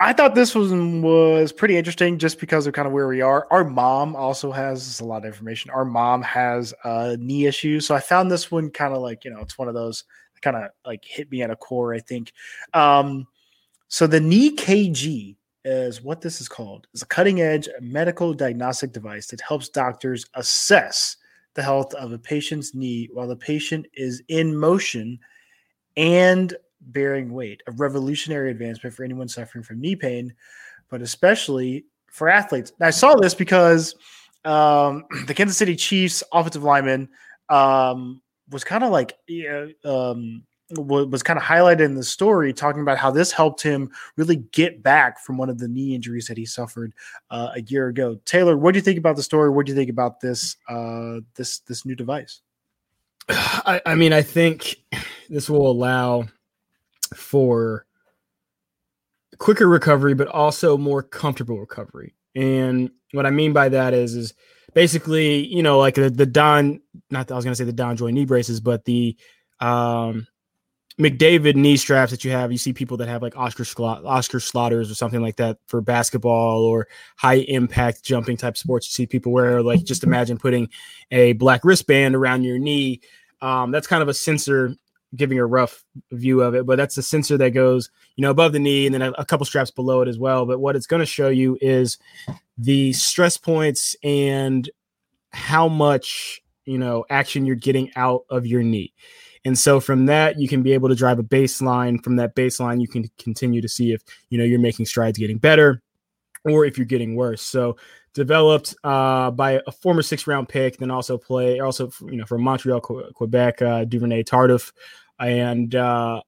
I 0.00 0.12
thought 0.12 0.34
this 0.34 0.54
was 0.54 0.72
was 0.72 1.52
pretty 1.52 1.76
interesting 1.76 2.18
just 2.18 2.38
because 2.38 2.66
of 2.66 2.72
kind 2.72 2.86
of 2.86 2.92
where 2.92 3.08
we 3.08 3.20
are. 3.20 3.48
Our 3.50 3.64
mom 3.64 4.14
also 4.14 4.52
has 4.52 5.00
a 5.00 5.04
lot 5.04 5.18
of 5.18 5.24
information. 5.24 5.70
Our 5.72 5.84
mom 5.84 6.22
has 6.22 6.72
uh, 6.84 7.16
knee 7.18 7.46
issues, 7.46 7.86
so 7.86 7.94
I 7.96 8.00
found 8.00 8.30
this 8.30 8.50
one 8.50 8.70
kind 8.70 8.94
of 8.94 9.02
like 9.02 9.24
you 9.24 9.32
know 9.32 9.40
it's 9.40 9.58
one 9.58 9.66
of 9.66 9.74
those 9.74 10.04
kind 10.40 10.56
of 10.56 10.70
like 10.86 11.04
hit 11.04 11.30
me 11.32 11.42
at 11.42 11.50
a 11.50 11.56
core. 11.56 11.94
I 11.94 11.98
think. 11.98 12.32
Um, 12.74 13.26
so 13.88 14.06
the 14.06 14.20
KneeKG 14.20 15.36
is 15.64 16.02
what 16.02 16.20
this 16.20 16.40
is 16.40 16.48
called 16.48 16.86
is 16.94 17.02
a 17.02 17.06
cutting 17.06 17.40
edge 17.40 17.68
medical 17.80 18.32
diagnostic 18.32 18.92
device 18.92 19.26
that 19.26 19.40
helps 19.40 19.68
doctors 19.68 20.24
assess 20.34 21.16
the 21.54 21.62
health 21.62 21.92
of 21.94 22.12
a 22.12 22.18
patient's 22.18 22.74
knee 22.74 23.08
while 23.12 23.26
the 23.26 23.36
patient 23.36 23.86
is 23.94 24.22
in 24.28 24.56
motion 24.56 25.18
and 25.96 26.54
bearing 26.92 27.32
weight 27.32 27.62
a 27.66 27.72
revolutionary 27.72 28.50
advancement 28.50 28.94
for 28.94 29.04
anyone 29.04 29.28
suffering 29.28 29.62
from 29.62 29.80
knee 29.80 29.96
pain 29.96 30.32
but 30.88 31.02
especially 31.02 31.84
for 32.10 32.28
athletes 32.28 32.72
now, 32.80 32.86
i 32.86 32.90
saw 32.90 33.14
this 33.14 33.34
because 33.34 33.94
um, 34.44 35.04
the 35.26 35.34
kansas 35.34 35.56
city 35.56 35.76
chiefs 35.76 36.22
offensive 36.32 36.64
lineman 36.64 37.08
um, 37.48 38.20
was 38.50 38.64
kind 38.64 38.84
of 38.84 38.90
like 38.90 39.16
um, 39.84 40.42
was 40.76 41.22
kind 41.22 41.38
of 41.38 41.42
highlighted 41.42 41.80
in 41.80 41.94
the 41.94 42.02
story, 42.02 42.52
talking 42.52 42.82
about 42.82 42.98
how 42.98 43.10
this 43.10 43.32
helped 43.32 43.62
him 43.62 43.90
really 44.16 44.36
get 44.52 44.82
back 44.82 45.18
from 45.18 45.38
one 45.38 45.48
of 45.48 45.58
the 45.58 45.68
knee 45.68 45.94
injuries 45.94 46.26
that 46.26 46.36
he 46.36 46.44
suffered 46.44 46.92
uh, 47.30 47.50
a 47.54 47.62
year 47.62 47.88
ago. 47.88 48.18
Taylor, 48.26 48.56
what 48.56 48.72
do 48.72 48.78
you 48.78 48.82
think 48.82 48.98
about 48.98 49.16
the 49.16 49.22
story? 49.22 49.48
What 49.50 49.64
do 49.64 49.72
you 49.72 49.76
think 49.76 49.90
about 49.90 50.20
this 50.20 50.56
uh, 50.68 51.20
this 51.36 51.60
this 51.60 51.86
new 51.86 51.94
device? 51.94 52.42
I, 53.28 53.80
I 53.86 53.94
mean, 53.94 54.12
I 54.12 54.20
think 54.20 54.76
this 55.30 55.48
will 55.48 55.70
allow 55.70 56.26
for 57.14 57.86
quicker 59.38 59.68
recovery, 59.68 60.14
but 60.14 60.28
also 60.28 60.76
more 60.76 61.02
comfortable 61.02 61.58
recovery. 61.58 62.14
And 62.34 62.90
what 63.12 63.26
I 63.26 63.30
mean 63.30 63.52
by 63.52 63.68
that 63.70 63.94
is, 63.94 64.14
is 64.14 64.34
basically, 64.74 65.46
you 65.46 65.62
know, 65.62 65.78
like 65.78 65.94
the, 65.94 66.10
the 66.10 66.26
Don, 66.26 66.80
not 67.10 67.30
I 67.30 67.34
was 67.34 67.44
going 67.44 67.52
to 67.52 67.56
say 67.56 67.64
the 67.64 67.72
DonJoy 67.72 68.12
knee 68.12 68.26
braces, 68.26 68.60
but 68.60 68.84
the 68.84 69.16
um, 69.60 70.26
McDavid 70.98 71.54
knee 71.54 71.76
straps 71.76 72.10
that 72.10 72.24
you 72.24 72.32
have, 72.32 72.50
you 72.50 72.58
see 72.58 72.72
people 72.72 72.96
that 72.98 73.08
have 73.08 73.22
like 73.22 73.36
Oscar 73.36 73.62
Oscar 73.62 74.38
Schlotters 74.38 74.90
or 74.90 74.94
something 74.94 75.22
like 75.22 75.36
that 75.36 75.58
for 75.66 75.80
basketball 75.80 76.64
or 76.64 76.88
high 77.16 77.34
impact 77.34 78.02
jumping 78.02 78.36
type 78.36 78.56
sports. 78.56 78.88
You 78.88 78.92
see 78.92 79.06
people 79.06 79.32
wear 79.32 79.62
like 79.62 79.84
just 79.84 80.02
imagine 80.02 80.38
putting 80.38 80.68
a 81.10 81.34
black 81.34 81.64
wristband 81.64 82.16
around 82.16 82.42
your 82.42 82.58
knee. 82.58 83.00
Um, 83.40 83.70
that's 83.70 83.86
kind 83.86 84.02
of 84.02 84.08
a 84.08 84.14
sensor 84.14 84.74
giving 85.16 85.38
a 85.38 85.46
rough 85.46 85.84
view 86.12 86.42
of 86.42 86.54
it, 86.54 86.66
but 86.66 86.76
that's 86.76 86.94
the 86.94 87.02
sensor 87.02 87.38
that 87.38 87.50
goes, 87.50 87.90
you 88.16 88.22
know, 88.22 88.30
above 88.30 88.52
the 88.52 88.58
knee 88.58 88.86
and 88.86 88.94
then 88.94 89.02
a, 89.02 89.10
a 89.12 89.24
couple 89.24 89.46
straps 89.46 89.70
below 89.70 90.02
it 90.02 90.08
as 90.08 90.18
well. 90.18 90.46
But 90.46 90.60
what 90.60 90.76
it's 90.76 90.86
going 90.86 91.00
to 91.00 91.06
show 91.06 91.28
you 91.28 91.56
is 91.60 91.98
the 92.56 92.92
stress 92.92 93.36
points 93.36 93.96
and 94.02 94.68
how 95.30 95.68
much 95.68 96.40
you 96.64 96.78
know 96.78 97.04
action 97.10 97.46
you're 97.46 97.56
getting 97.56 97.90
out 97.96 98.24
of 98.30 98.46
your 98.46 98.62
knee. 98.62 98.92
And 99.44 99.58
so 99.58 99.80
from 99.80 100.06
that, 100.06 100.38
you 100.38 100.48
can 100.48 100.62
be 100.62 100.72
able 100.72 100.88
to 100.88 100.94
drive 100.94 101.18
a 101.18 101.22
baseline. 101.22 102.02
From 102.02 102.16
that 102.16 102.34
baseline, 102.34 102.80
you 102.80 102.88
can 102.88 103.10
continue 103.18 103.62
to 103.62 103.68
see 103.68 103.92
if 103.92 104.02
you 104.30 104.38
know 104.38 104.44
you're 104.44 104.58
making 104.58 104.86
strides 104.86 105.18
getting 105.18 105.38
better 105.38 105.82
or 106.44 106.64
if 106.64 106.76
you're 106.76 106.86
getting 106.86 107.14
worse. 107.14 107.42
So 107.42 107.76
developed 108.18 108.74
uh, 108.84 109.30
by 109.30 109.62
a 109.66 109.72
former 109.72 110.02
six 110.02 110.26
round 110.26 110.48
pick, 110.48 110.76
then 110.76 110.90
also 110.90 111.16
play 111.16 111.60
also 111.60 111.90
you 112.02 112.16
know 112.16 112.26
from 112.26 112.42
Montreal, 112.42 112.80
Quebec, 112.80 113.62
uh, 113.62 113.84
Duvernay 113.84 114.24
Tardif, 114.24 114.72
and 115.18 115.74
uh, 115.74 116.20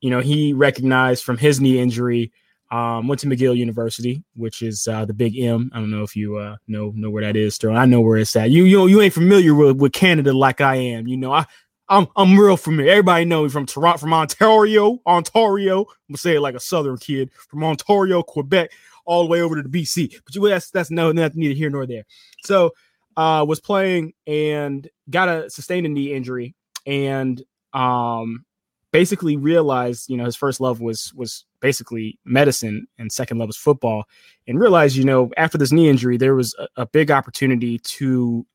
you 0.00 0.10
know 0.10 0.20
he 0.20 0.52
recognized 0.52 1.24
from 1.24 1.38
his 1.38 1.60
knee 1.60 1.78
injury. 1.78 2.32
Um, 2.70 3.08
went 3.08 3.18
to 3.22 3.26
McGill 3.26 3.56
University, 3.56 4.22
which 4.34 4.60
is 4.60 4.86
uh, 4.86 5.06
the 5.06 5.14
Big 5.14 5.38
M. 5.38 5.70
I 5.72 5.78
don't 5.78 5.90
know 5.90 6.02
if 6.02 6.14
you 6.14 6.36
uh, 6.36 6.56
know 6.66 6.92
know 6.94 7.08
where 7.08 7.24
that 7.24 7.34
is, 7.34 7.54
Sterling. 7.54 7.78
I 7.78 7.86
know 7.86 8.02
where 8.02 8.18
it's 8.18 8.36
at. 8.36 8.50
You 8.50 8.64
you 8.64 8.86
you 8.88 9.00
ain't 9.00 9.14
familiar 9.14 9.54
with, 9.54 9.78
with 9.78 9.92
Canada 9.92 10.34
like 10.34 10.60
I 10.60 10.74
am. 10.74 11.06
You 11.06 11.16
know, 11.16 11.32
I 11.32 11.46
I'm 11.88 12.08
I'm 12.16 12.38
real 12.38 12.58
familiar. 12.58 12.90
Everybody 12.90 13.24
know 13.24 13.44
me 13.44 13.48
from 13.48 13.64
Toronto, 13.64 13.98
from 13.98 14.12
Ontario, 14.12 14.98
Ontario. 15.06 15.80
I'm 15.80 15.86
gonna 16.10 16.18
say 16.18 16.36
it 16.36 16.40
like 16.40 16.54
a 16.54 16.60
Southern 16.60 16.98
kid 16.98 17.30
from 17.48 17.64
Ontario, 17.64 18.22
Quebec, 18.22 18.70
all 19.08 19.24
the 19.24 19.28
way 19.28 19.40
over 19.40 19.56
to 19.56 19.66
the 19.66 19.68
BC. 19.68 20.20
But 20.24 20.34
you 20.34 20.48
that's 20.48 20.70
that's 20.70 20.90
no 20.90 21.10
nothing 21.10 21.40
neither 21.40 21.54
here 21.54 21.70
nor 21.70 21.86
there. 21.86 22.04
So 22.44 22.72
uh 23.16 23.44
was 23.48 23.58
playing 23.58 24.12
and 24.26 24.88
got 25.10 25.28
a 25.28 25.50
sustained 25.50 25.86
a 25.86 25.88
knee 25.88 26.12
injury 26.12 26.54
and 26.86 27.42
um 27.72 28.44
basically 28.92 29.36
realized, 29.36 30.08
you 30.08 30.16
know, 30.16 30.24
his 30.26 30.36
first 30.36 30.60
love 30.60 30.80
was 30.80 31.12
was 31.14 31.46
basically 31.60 32.18
medicine 32.24 32.86
and 32.98 33.10
second 33.10 33.38
love 33.38 33.48
was 33.48 33.56
football 33.56 34.04
and 34.46 34.60
realized, 34.60 34.94
you 34.94 35.04
know, 35.04 35.30
after 35.38 35.56
this 35.56 35.72
knee 35.72 35.88
injury, 35.88 36.18
there 36.18 36.34
was 36.34 36.54
a, 36.58 36.82
a 36.82 36.86
big 36.86 37.10
opportunity 37.10 37.78
to 37.78 38.46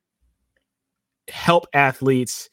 help 1.28 1.66
athletes 1.74 2.48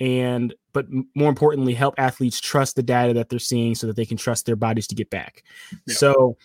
and 0.00 0.54
but 0.72 0.86
more 1.14 1.28
importantly 1.28 1.74
help 1.74 1.94
athletes 1.98 2.40
trust 2.40 2.76
the 2.76 2.82
data 2.82 3.12
that 3.12 3.28
they're 3.28 3.38
seeing 3.38 3.74
so 3.74 3.86
that 3.86 3.96
they 3.96 4.06
can 4.06 4.16
trust 4.16 4.46
their 4.46 4.56
bodies 4.56 4.86
to 4.86 4.94
get 4.94 5.10
back 5.10 5.42
yeah. 5.86 5.94
so 5.94 6.36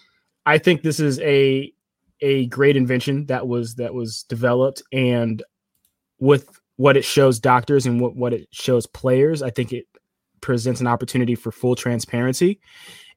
i 0.45 0.57
think 0.57 0.81
this 0.81 0.99
is 0.99 1.19
a 1.19 1.73
a 2.21 2.45
great 2.47 2.77
invention 2.77 3.25
that 3.25 3.47
was 3.47 3.75
that 3.75 3.93
was 3.93 4.23
developed. 4.23 4.83
And 4.93 5.43
with 6.19 6.47
what 6.77 6.97
it 6.97 7.03
shows 7.03 7.39
doctors 7.39 7.85
and 7.85 7.99
what, 7.99 8.15
what 8.15 8.33
it 8.33 8.47
shows 8.51 8.87
players 8.87 9.41
i 9.41 9.49
think 9.49 9.73
it 9.73 9.85
presents 10.39 10.81
an 10.81 10.87
opportunity 10.87 11.35
for 11.35 11.51
full 11.51 11.75
transparency. 11.75 12.59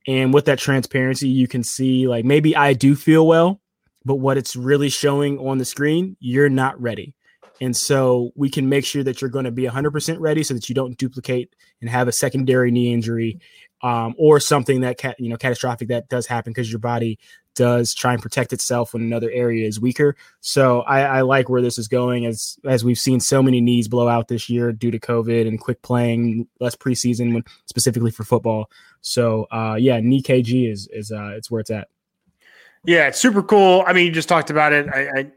And 0.07 0.35
with 0.35 0.47
that 0.47 0.59
transparency 0.59 1.29
you 1.29 1.49
can 1.49 1.63
see 1.63 2.09
like 2.09 2.25
maybe 2.25 2.57
i 2.57 2.73
do 2.73 2.95
feel 2.95 3.27
well 3.27 3.61
but 4.05 4.17
what 4.17 4.37
it's 4.37 4.55
really 4.55 4.91
showing 4.91 5.39
on 5.39 5.59
the 5.59 5.65
screen 5.65 6.17
you're 6.21 6.51
not 6.51 6.81
ready. 6.81 7.15
And 7.61 7.75
so 7.75 8.33
we 8.35 8.51
can 8.51 8.69
make 8.69 8.85
sure 8.85 9.05
that 9.05 9.21
you're 9.21 9.31
going 9.31 9.45
to 9.45 9.53
be 9.53 9.63
100% 9.63 10.17
ready 10.19 10.43
so 10.43 10.55
that 10.55 10.69
you 10.69 10.75
don't 10.75 10.99
duplicate 10.99 11.55
and 11.81 11.89
have 11.89 12.09
a 12.09 12.13
secondary 12.13 12.71
knee 12.73 12.93
injury 12.93 13.39
um, 13.85 14.15
or 14.17 14.41
something 14.41 14.81
that 14.81 14.99
ca- 14.99 15.15
you 15.19 15.29
know 15.29 15.37
catastrophic 15.37 15.89
that 15.89 16.09
does 16.09 16.27
happen 16.27 16.53
because 16.53 16.73
your 16.73 16.79
body 16.79 17.19
does 17.55 17.93
try 17.95 18.15
and 18.15 18.23
protect 18.23 18.53
itself 18.53 18.95
when 18.95 19.03
another 19.03 19.31
area 19.31 19.69
is 19.69 19.79
weaker. 19.79 20.17
So 20.41 20.81
I, 20.81 21.03
I, 21.03 21.21
like 21.21 21.49
where 21.49 21.63
this 21.63 21.79
is 21.79 21.87
going 21.87 22.27
as 22.27 22.59
as 22.65 22.83
we've 22.83 22.99
seen 22.99 23.21
so 23.21 23.43
many 23.43 23.61
knees 23.61 23.87
blow 23.87 24.09
out 24.09 24.27
this 24.27 24.49
year 24.49 24.73
due 24.73 24.91
to 24.91 24.99
COVID 24.99 25.47
and 25.47 25.61
quick 25.61 25.83
playing, 25.83 26.49
less 26.61 26.75
preseason 26.75 27.35
when 27.35 27.45
specifically 27.67 28.11
for 28.11 28.25
football. 28.25 28.71
So 29.03 29.47
uh, 29.53 29.77
yeah, 29.79 30.01
KneeKG 30.01 30.73
is 30.73 30.89
is 30.91 31.13
uh, 31.13 31.35
it's 31.37 31.51
where 31.51 31.61
it's 31.61 31.71
at. 31.71 31.89
Yeah, 32.87 33.09
it's 33.09 33.19
super 33.19 33.43
cool. 33.43 33.85
I 33.87 33.93
mean, 33.93 34.07
you 34.07 34.13
just 34.13 34.31
talked 34.31 34.49
about 34.49 34.73
it. 34.73 34.89
I, 34.89 35.09
I 35.21 35.31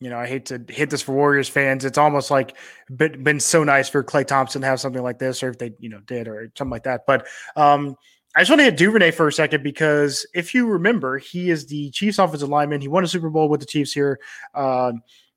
you 0.00 0.10
know, 0.10 0.18
I 0.18 0.26
hate 0.26 0.46
to 0.46 0.62
hit 0.68 0.90
this 0.90 1.02
for 1.02 1.12
Warriors 1.12 1.48
fans. 1.48 1.84
It's 1.84 1.98
almost 1.98 2.30
like 2.30 2.56
been, 2.94 3.40
so 3.40 3.64
nice 3.64 3.88
for 3.88 4.02
Klay 4.02 4.26
Thompson 4.26 4.60
to 4.60 4.66
have 4.66 4.80
something 4.80 5.02
like 5.02 5.18
this, 5.18 5.42
or 5.42 5.50
if 5.50 5.58
they, 5.58 5.72
you 5.78 5.88
know, 5.88 6.00
did 6.00 6.28
or 6.28 6.50
something 6.56 6.70
like 6.70 6.84
that. 6.84 7.02
But 7.06 7.26
um, 7.56 7.96
I 8.36 8.40
just 8.40 8.50
want 8.50 8.60
to 8.60 8.64
hit 8.64 8.76
Duvernay 8.76 9.12
for 9.12 9.28
a 9.28 9.32
second 9.32 9.62
because 9.62 10.26
if 10.34 10.54
you 10.54 10.66
remember, 10.66 11.18
he 11.18 11.50
is 11.50 11.66
the 11.66 11.90
Chiefs 11.90 12.18
offensive 12.18 12.48
lineman. 12.48 12.80
He 12.80 12.88
won 12.88 13.04
a 13.04 13.08
Super 13.08 13.30
Bowl 13.30 13.48
with 13.48 13.60
the 13.60 13.66
Chiefs 13.66 13.92
here, 13.92 14.18
uh, 14.54 14.92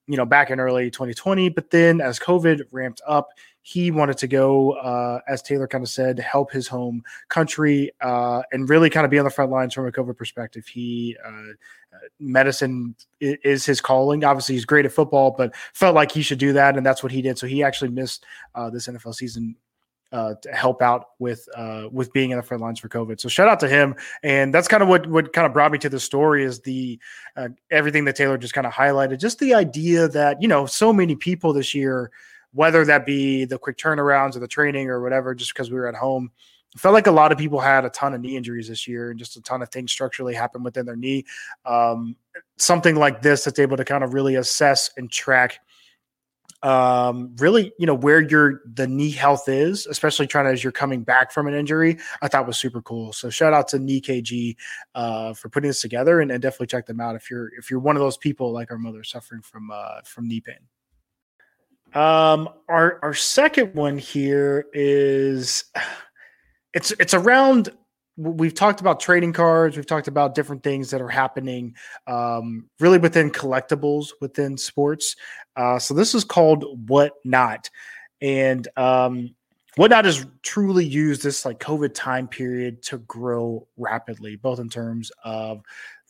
you 0.08 0.18
know, 0.18 0.26
back 0.26 0.50
in 0.50 0.60
early 0.60 0.90
2020. 0.90 1.50
But 1.50 1.70
then 1.70 2.02
as 2.02 2.20
COVID 2.20 2.64
ramped 2.72 3.02
up, 3.08 3.30
he 3.62 3.92
wanted 3.92 4.18
to 4.20 4.28
go, 4.28 4.72
uh, 4.72 5.20
as 5.28 5.42
Taylor 5.42 5.68
kind 5.68 5.84
of 5.84 5.90
said, 5.90 6.18
help 6.20 6.52
his 6.52 6.68
home 6.68 7.04
country 7.28 7.92
uh, 8.02 8.42
and 8.52 8.70
really 8.70 8.90
kind 8.90 9.04
of 9.04 9.12
be 9.12 9.20
on 9.20 9.26
the 9.26 9.30
front 9.30 9.52
lines 9.52 9.74
from 9.74 9.86
a 9.86 9.92
COVID 9.92 10.18
perspective. 10.18 10.66
He 10.66 11.18
uh, 11.24 11.54
medicine 12.20 12.96
is 13.20 13.66
his 13.66 13.82
calling. 13.82 14.24
Obviously, 14.24 14.56
he's 14.56 14.66
great 14.66 14.86
at 14.86 14.92
football, 14.92 15.32
but 15.38 15.56
felt 15.74 15.96
like 15.96 16.12
he 16.12 16.22
should 16.22 16.40
do 16.40 16.54
that, 16.54 16.78
and 16.78 16.86
that's 16.86 17.04
what 17.04 17.12
he 17.12 17.22
did. 17.22 17.38
So 17.38 17.48
he 17.48 17.64
actually 17.64 17.92
missed 17.92 18.26
uh, 18.56 18.70
this 18.70 18.88
NFL 18.88 19.16
season 19.16 19.56
uh, 20.12 20.36
to 20.42 20.52
help 20.52 20.82
out 20.82 21.10
with 21.20 21.48
uh, 21.56 21.88
with 21.92 22.12
being 22.14 22.32
in 22.32 22.38
the 22.38 22.44
front 22.44 22.62
lines 22.62 22.80
for 22.80 22.90
COVID. 22.90 23.20
So 23.20 23.30
shout 23.30 23.48
out 23.48 23.60
to 23.62 23.68
him, 23.68 23.96
and 24.24 24.54
that's 24.54 24.68
kind 24.68 24.84
of 24.84 24.90
what 24.90 25.08
what 25.08 25.34
kind 25.34 25.46
of 25.46 25.54
brought 25.54 25.72
me 25.72 25.78
to 25.80 25.90
the 25.90 26.00
story 26.00 26.44
is 26.44 26.60
the 26.62 27.00
uh, 27.36 27.50
everything 27.72 28.06
that 28.06 28.16
Taylor 28.16 28.38
just 28.38 28.54
kind 28.54 28.68
of 28.68 28.74
highlighted, 28.74 29.20
just 29.20 29.40
the 29.40 29.54
idea 29.54 30.08
that 30.08 30.42
you 30.42 30.48
know 30.48 30.66
so 30.66 30.94
many 30.94 31.16
people 31.16 31.54
this 31.54 31.76
year 31.76 32.12
whether 32.58 32.84
that 32.86 33.06
be 33.06 33.46
the 33.46 33.60
quick 33.60 33.78
turnarounds 33.78 34.36
or 34.36 34.40
the 34.40 34.48
training 34.48 34.90
or 34.90 35.02
whatever, 35.02 35.36
just 35.36 35.54
because 35.54 35.70
we 35.70 35.78
were 35.78 35.88
at 35.88 35.96
home. 35.96 36.32
Felt 36.76 36.94
like 36.94 37.08
a 37.08 37.12
lot 37.12 37.32
of 37.32 37.38
people 37.38 37.60
had 37.60 37.86
a 37.86 37.90
ton 37.90 38.14
of 38.14 38.22
knee 38.22 38.36
injuries 38.36 38.68
this 38.68 38.88
year 38.88 39.10
and 39.10 39.18
just 39.18 39.38
a 39.38 39.42
ton 39.42 39.62
of 39.62 39.70
things 39.70 39.92
structurally 39.92 40.34
happened 40.34 40.66
within 40.66 40.86
their 40.86 40.96
knee. 40.96 41.26
Um, 41.66 42.16
something 42.58 42.96
like 42.96 43.22
this 43.22 43.46
that's 43.46 43.60
able 43.60 43.78
to 43.78 43.86
kind 43.86 44.04
of 44.04 44.14
really 44.14 44.36
assess 44.36 44.92
and 44.98 45.10
track 45.12 45.60
um 46.64 47.36
really 47.38 47.72
you 47.78 47.86
know 47.86 47.94
where 47.94 48.20
your 48.20 48.62
the 48.74 48.88
knee 48.88 49.12
health 49.12 49.48
is 49.48 49.86
especially 49.86 50.26
trying 50.26 50.46
to 50.46 50.52
as 50.52 50.64
you're 50.64 50.72
coming 50.72 51.04
back 51.04 51.32
from 51.32 51.46
an 51.46 51.54
injury 51.54 51.96
i 52.24 52.28
thought 52.28 52.48
was 52.48 52.58
super 52.58 52.82
cool 52.82 53.14
so 53.14 53.30
shout 53.30 53.54
out 53.54 53.68
to 53.68 53.78
KneeKG 53.78 54.56
uh 54.96 55.34
for 55.36 55.50
putting 55.50 55.70
this 55.70 55.82
together 55.82 56.20
and, 56.20 56.32
and 56.32 56.42
definitely 56.42 56.66
check 56.66 56.88
them 56.88 57.00
out 57.00 57.16
if 57.16 57.30
you're 57.30 57.52
if 57.60 57.70
you're 57.70 57.80
one 57.80 57.96
of 57.96 58.00
those 58.00 58.18
people 58.18 58.52
like 58.52 58.72
our 58.72 58.80
mother 58.80 59.04
suffering 59.04 59.44
from 59.44 59.70
uh 59.72 60.02
from 60.04 60.28
knee 60.28 60.42
pain 60.42 60.58
um, 61.94 62.50
our 62.68 63.00
our 63.02 63.14
second 63.14 63.74
one 63.74 63.98
here 63.98 64.66
is 64.74 65.66
it's 66.78 66.92
it's 66.92 67.16
around. 67.16 67.70
We've 68.18 68.54
talked 68.54 68.82
about 68.82 69.00
trading 69.00 69.34
cards. 69.34 69.76
We've 69.76 69.86
talked 69.86 70.08
about 70.08 70.36
different 70.36 70.64
things 70.64 70.92
that 70.92 71.02
are 71.02 71.10
happening, 71.10 71.76
um, 72.06 72.70
really 72.80 73.00
within 73.00 73.32
collectibles 73.32 74.10
within 74.22 74.58
sports. 74.58 75.16
Uh, 75.56 75.80
so 75.80 75.94
this 75.96 76.14
is 76.14 76.24
called 76.24 76.88
Whatnot, 76.88 77.70
and 78.22 78.68
um, 78.78 79.36
Whatnot 79.76 80.06
has 80.06 80.28
truly 80.44 80.86
used 80.86 81.24
this 81.24 81.46
like 81.46 81.60
COVID 81.60 81.96
time 81.96 82.28
period 82.28 82.84
to 82.84 83.00
grow 83.00 83.68
rapidly, 83.76 84.36
both 84.36 84.60
in 84.60 84.70
terms 84.70 85.12
of 85.24 85.64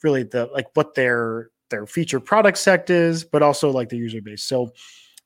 really 0.04 0.24
the 0.24 0.50
like 0.54 0.68
what 0.74 0.96
their 0.96 1.50
their 1.70 1.86
feature 1.86 2.20
product 2.20 2.58
set 2.58 2.90
is, 2.90 3.24
but 3.24 3.42
also 3.42 3.72
like 3.72 3.88
the 3.88 3.98
user 3.98 4.22
base. 4.22 4.44
So 4.44 4.74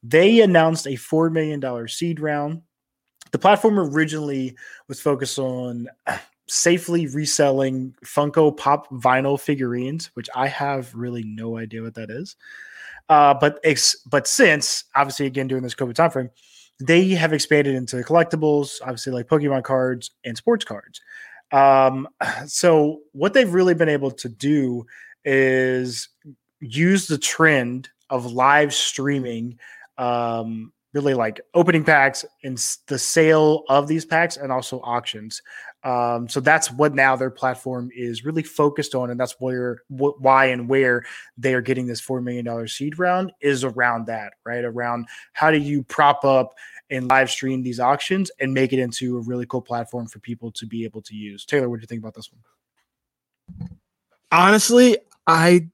they 0.03 0.41
announced 0.41 0.85
a 0.87 0.91
$4 0.91 1.31
million 1.31 1.87
seed 1.87 2.19
round. 2.19 2.61
The 3.31 3.39
platform 3.39 3.79
originally 3.79 4.55
was 4.87 4.99
focused 4.99 5.39
on 5.39 5.87
safely 6.47 7.07
reselling 7.07 7.95
Funko 8.05 8.55
Pop 8.55 8.89
vinyl 8.89 9.39
figurines, 9.39 10.11
which 10.15 10.29
I 10.35 10.47
have 10.47 10.93
really 10.93 11.23
no 11.23 11.57
idea 11.57 11.81
what 11.81 11.95
that 11.95 12.09
is. 12.09 12.35
Uh, 13.09 13.33
but 13.33 13.59
ex- 13.63 13.95
but 14.05 14.27
since 14.27 14.85
obviously 14.95 15.25
again 15.25 15.47
during 15.47 15.63
this 15.63 15.75
COVID 15.75 15.93
timeframe, 15.93 16.29
they 16.79 17.09
have 17.09 17.33
expanded 17.33 17.75
into 17.75 17.97
collectibles, 17.97 18.79
obviously 18.81 19.13
like 19.13 19.27
Pokemon 19.27 19.63
cards 19.63 20.11
and 20.25 20.37
sports 20.37 20.65
cards. 20.65 21.01
Um, 21.51 22.07
so 22.47 23.01
what 23.11 23.33
they've 23.33 23.53
really 23.53 23.73
been 23.73 23.89
able 23.89 24.11
to 24.11 24.29
do 24.29 24.85
is 25.23 26.09
use 26.59 27.07
the 27.07 27.17
trend 27.17 27.89
of 28.09 28.31
live 28.33 28.73
streaming 28.73 29.57
um, 29.97 30.73
really 30.93 31.13
like 31.13 31.39
opening 31.53 31.83
packs 31.83 32.25
and 32.43 32.57
the 32.87 32.99
sale 32.99 33.63
of 33.69 33.87
these 33.87 34.05
packs 34.05 34.37
and 34.37 34.51
also 34.51 34.81
auctions. 34.81 35.41
Um, 35.83 36.27
so 36.29 36.39
that's 36.39 36.71
what 36.71 36.93
now 36.93 37.15
their 37.15 37.31
platform 37.31 37.89
is 37.95 38.23
really 38.23 38.43
focused 38.43 38.93
on, 38.93 39.09
and 39.09 39.19
that's 39.19 39.35
where, 39.39 39.81
wh- 39.87 40.19
why, 40.19 40.45
and 40.47 40.69
where 40.69 41.03
they 41.37 41.53
are 41.55 41.61
getting 41.61 41.87
this 41.87 41.99
four 41.99 42.21
million 42.21 42.45
dollar 42.45 42.67
seed 42.67 42.99
round 42.99 43.31
is 43.41 43.63
around 43.63 44.05
that, 44.07 44.33
right? 44.45 44.63
Around 44.63 45.07
how 45.33 45.49
do 45.49 45.57
you 45.57 45.83
prop 45.83 46.23
up 46.23 46.53
and 46.91 47.07
live 47.07 47.31
stream 47.31 47.63
these 47.63 47.79
auctions 47.79 48.29
and 48.39 48.53
make 48.53 48.73
it 48.73 48.79
into 48.79 49.17
a 49.17 49.21
really 49.21 49.45
cool 49.45 49.61
platform 49.61 50.07
for 50.07 50.19
people 50.19 50.51
to 50.51 50.67
be 50.67 50.83
able 50.83 51.01
to 51.01 51.15
use. 51.15 51.45
Taylor, 51.45 51.69
what 51.69 51.77
do 51.77 51.81
you 51.81 51.87
think 51.87 52.01
about 52.01 52.13
this 52.13 52.29
one? 52.31 53.69
Honestly, 54.31 54.97
I 55.25 55.67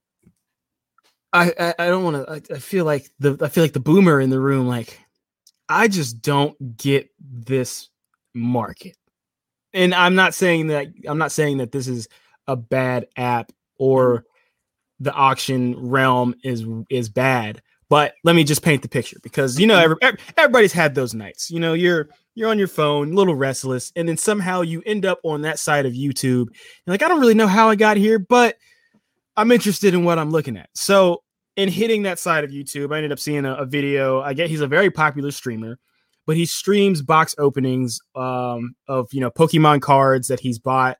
I 1.34 1.74
I, 1.78 1.88
don't 1.88 2.04
want 2.04 2.46
to. 2.48 2.56
I 2.56 2.60
feel 2.60 2.86
like 2.86 3.10
the 3.20 3.38
I 3.42 3.50
feel 3.50 3.64
like 3.64 3.74
the 3.74 3.80
boomer 3.80 4.22
in 4.22 4.30
the 4.30 4.40
room. 4.40 4.68
Like 4.68 5.00
I 5.70 5.88
just 5.88 6.22
don't 6.22 6.78
get 6.78 7.10
this 7.20 7.90
market, 8.34 8.96
and 9.74 9.94
I'm 9.94 10.16
not 10.16 10.34
saying 10.34 10.68
that 10.68 10.88
I'm 11.08 11.18
not 11.18 11.32
saying 11.32 11.58
that 11.58 11.72
this 11.72 11.88
is 11.88 12.08
a 12.48 12.56
bad 12.56 13.08
app 13.18 13.52
or 13.78 14.20
mm-hmm. 14.20 15.04
the 15.04 15.14
auction 15.14 15.76
realm 15.90 16.36
is 16.44 16.66
is 16.90 17.10
bad, 17.10 17.62
But 17.90 18.16
let 18.24 18.36
me 18.36 18.44
just 18.44 18.64
paint 18.64 18.82
the 18.82 18.90
picture 18.90 19.18
because 19.24 19.60
you 19.60 19.68
know 19.68 19.78
every, 19.78 19.96
everybody's 20.38 20.74
had 20.74 20.96
those 20.96 21.14
nights. 21.14 21.50
You 21.50 21.60
know, 21.60 21.74
you're 21.74 22.10
you're 22.36 22.50
on 22.50 22.60
your 22.60 22.68
phone, 22.68 23.14
a 23.14 23.16
little 23.16 23.36
restless, 23.36 23.92
and 23.96 24.08
then 24.08 24.18
somehow 24.18 24.62
you 24.62 24.84
end 24.86 25.06
up 25.06 25.20
on 25.24 25.42
that 25.42 25.58
side 25.58 25.86
of 25.86 25.94
YouTube. 25.94 26.48
You're 26.48 26.94
like, 26.94 27.02
I 27.02 27.08
don't 27.08 27.20
really 27.20 27.34
know 27.34 27.48
how 27.48 27.70
I 27.70 27.76
got 27.76 27.98
here, 27.98 28.20
but 28.20 28.58
I'm 29.38 29.52
interested 29.52 29.94
in 29.94 30.04
what 30.04 30.20
I'm 30.20 30.32
looking 30.32 30.58
at. 30.58 30.70
So, 30.74 31.24
in 31.58 31.70
hitting 31.70 32.04
that 32.04 32.20
side 32.20 32.46
of 32.46 32.52
YouTube, 32.52 32.94
I 32.94 32.98
ended 32.98 33.12
up 33.12 33.20
seeing 33.20 33.46
a, 33.46 33.56
a 33.56 33.66
video. 33.66 34.22
I 34.22 34.34
get 34.34 34.50
he's 34.50 34.62
a 34.62 34.68
very 34.68 34.90
popular 34.90 35.32
streamer, 35.32 35.78
but 36.26 36.38
he 36.38 36.46
streams 36.46 37.02
box 37.02 37.36
openings 37.38 38.00
um, 38.16 38.76
of 38.88 39.12
you 39.12 39.20
know 39.20 39.32
Pokemon 39.32 39.82
cards 39.82 40.30
that 40.30 40.40
he's 40.40 40.60
bought 40.60 40.98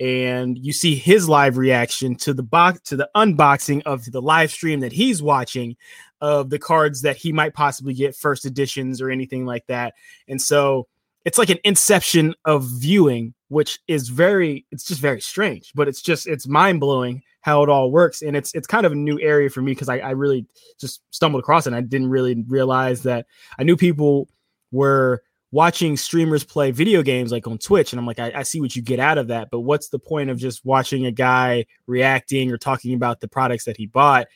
and 0.00 0.58
you 0.58 0.72
see 0.72 0.96
his 0.96 1.28
live 1.28 1.56
reaction 1.56 2.16
to 2.16 2.34
the 2.34 2.42
box 2.42 2.80
to 2.80 2.96
the 2.96 3.08
unboxing 3.14 3.82
of 3.84 4.04
the 4.10 4.20
live 4.20 4.50
stream 4.50 4.80
that 4.80 4.92
he's 4.92 5.22
watching 5.22 5.76
of 6.20 6.50
the 6.50 6.58
cards 6.58 7.02
that 7.02 7.16
he 7.16 7.32
might 7.32 7.54
possibly 7.54 7.94
get 7.94 8.16
first 8.16 8.44
editions 8.44 9.00
or 9.00 9.10
anything 9.10 9.44
like 9.44 9.66
that. 9.66 9.94
And 10.28 10.40
so 10.40 10.88
it's 11.24 11.38
like 11.38 11.50
an 11.50 11.58
inception 11.62 12.34
of 12.44 12.64
viewing, 12.64 13.34
which 13.48 13.78
is 13.86 14.08
very 14.08 14.66
it's 14.72 14.84
just 14.84 15.00
very 15.00 15.20
strange, 15.20 15.70
but 15.74 15.86
it's 15.86 16.02
just 16.02 16.26
it's 16.26 16.48
mind 16.48 16.80
blowing 16.80 17.22
how 17.42 17.62
it 17.62 17.68
all 17.68 17.90
works. 17.90 18.22
And 18.22 18.36
it's 18.36 18.54
it's 18.54 18.66
kind 18.66 18.86
of 18.86 18.92
a 18.92 18.96
new 18.96 19.20
area 19.20 19.50
for 19.50 19.60
me 19.60 19.72
because 19.72 19.88
I, 19.88 19.98
I 19.98 20.10
really 20.10 20.46
just 20.80 21.02
stumbled 21.10 21.40
across 21.40 21.66
it 21.66 21.70
and 21.70 21.76
I 21.76 21.82
didn't 21.82 22.08
really 22.08 22.42
realize 22.48 23.02
that 23.02 23.26
I 23.58 23.64
knew 23.64 23.76
people 23.76 24.28
were 24.70 25.22
watching 25.52 25.98
streamers 25.98 26.44
play 26.44 26.70
video 26.70 27.02
games 27.02 27.30
like 27.30 27.46
on 27.46 27.58
Twitch, 27.58 27.92
and 27.92 28.00
I'm 28.00 28.06
like, 28.06 28.18
I, 28.18 28.32
I, 28.36 28.42
see 28.42 28.60
what 28.60 28.74
you 28.74 28.80
get 28.80 28.98
out 28.98 29.18
of 29.18 29.28
that, 29.28 29.50
but 29.50 29.60
what's 29.60 29.90
the 29.90 29.98
point 29.98 30.30
of 30.30 30.38
just 30.38 30.64
watching 30.64 31.04
a 31.04 31.12
guy 31.12 31.66
reacting 31.86 32.50
or 32.50 32.56
talking 32.56 32.94
about 32.94 33.20
the 33.20 33.28
products 33.28 33.66
that 33.66 33.76
he 33.76 33.86
bought, 33.86 34.28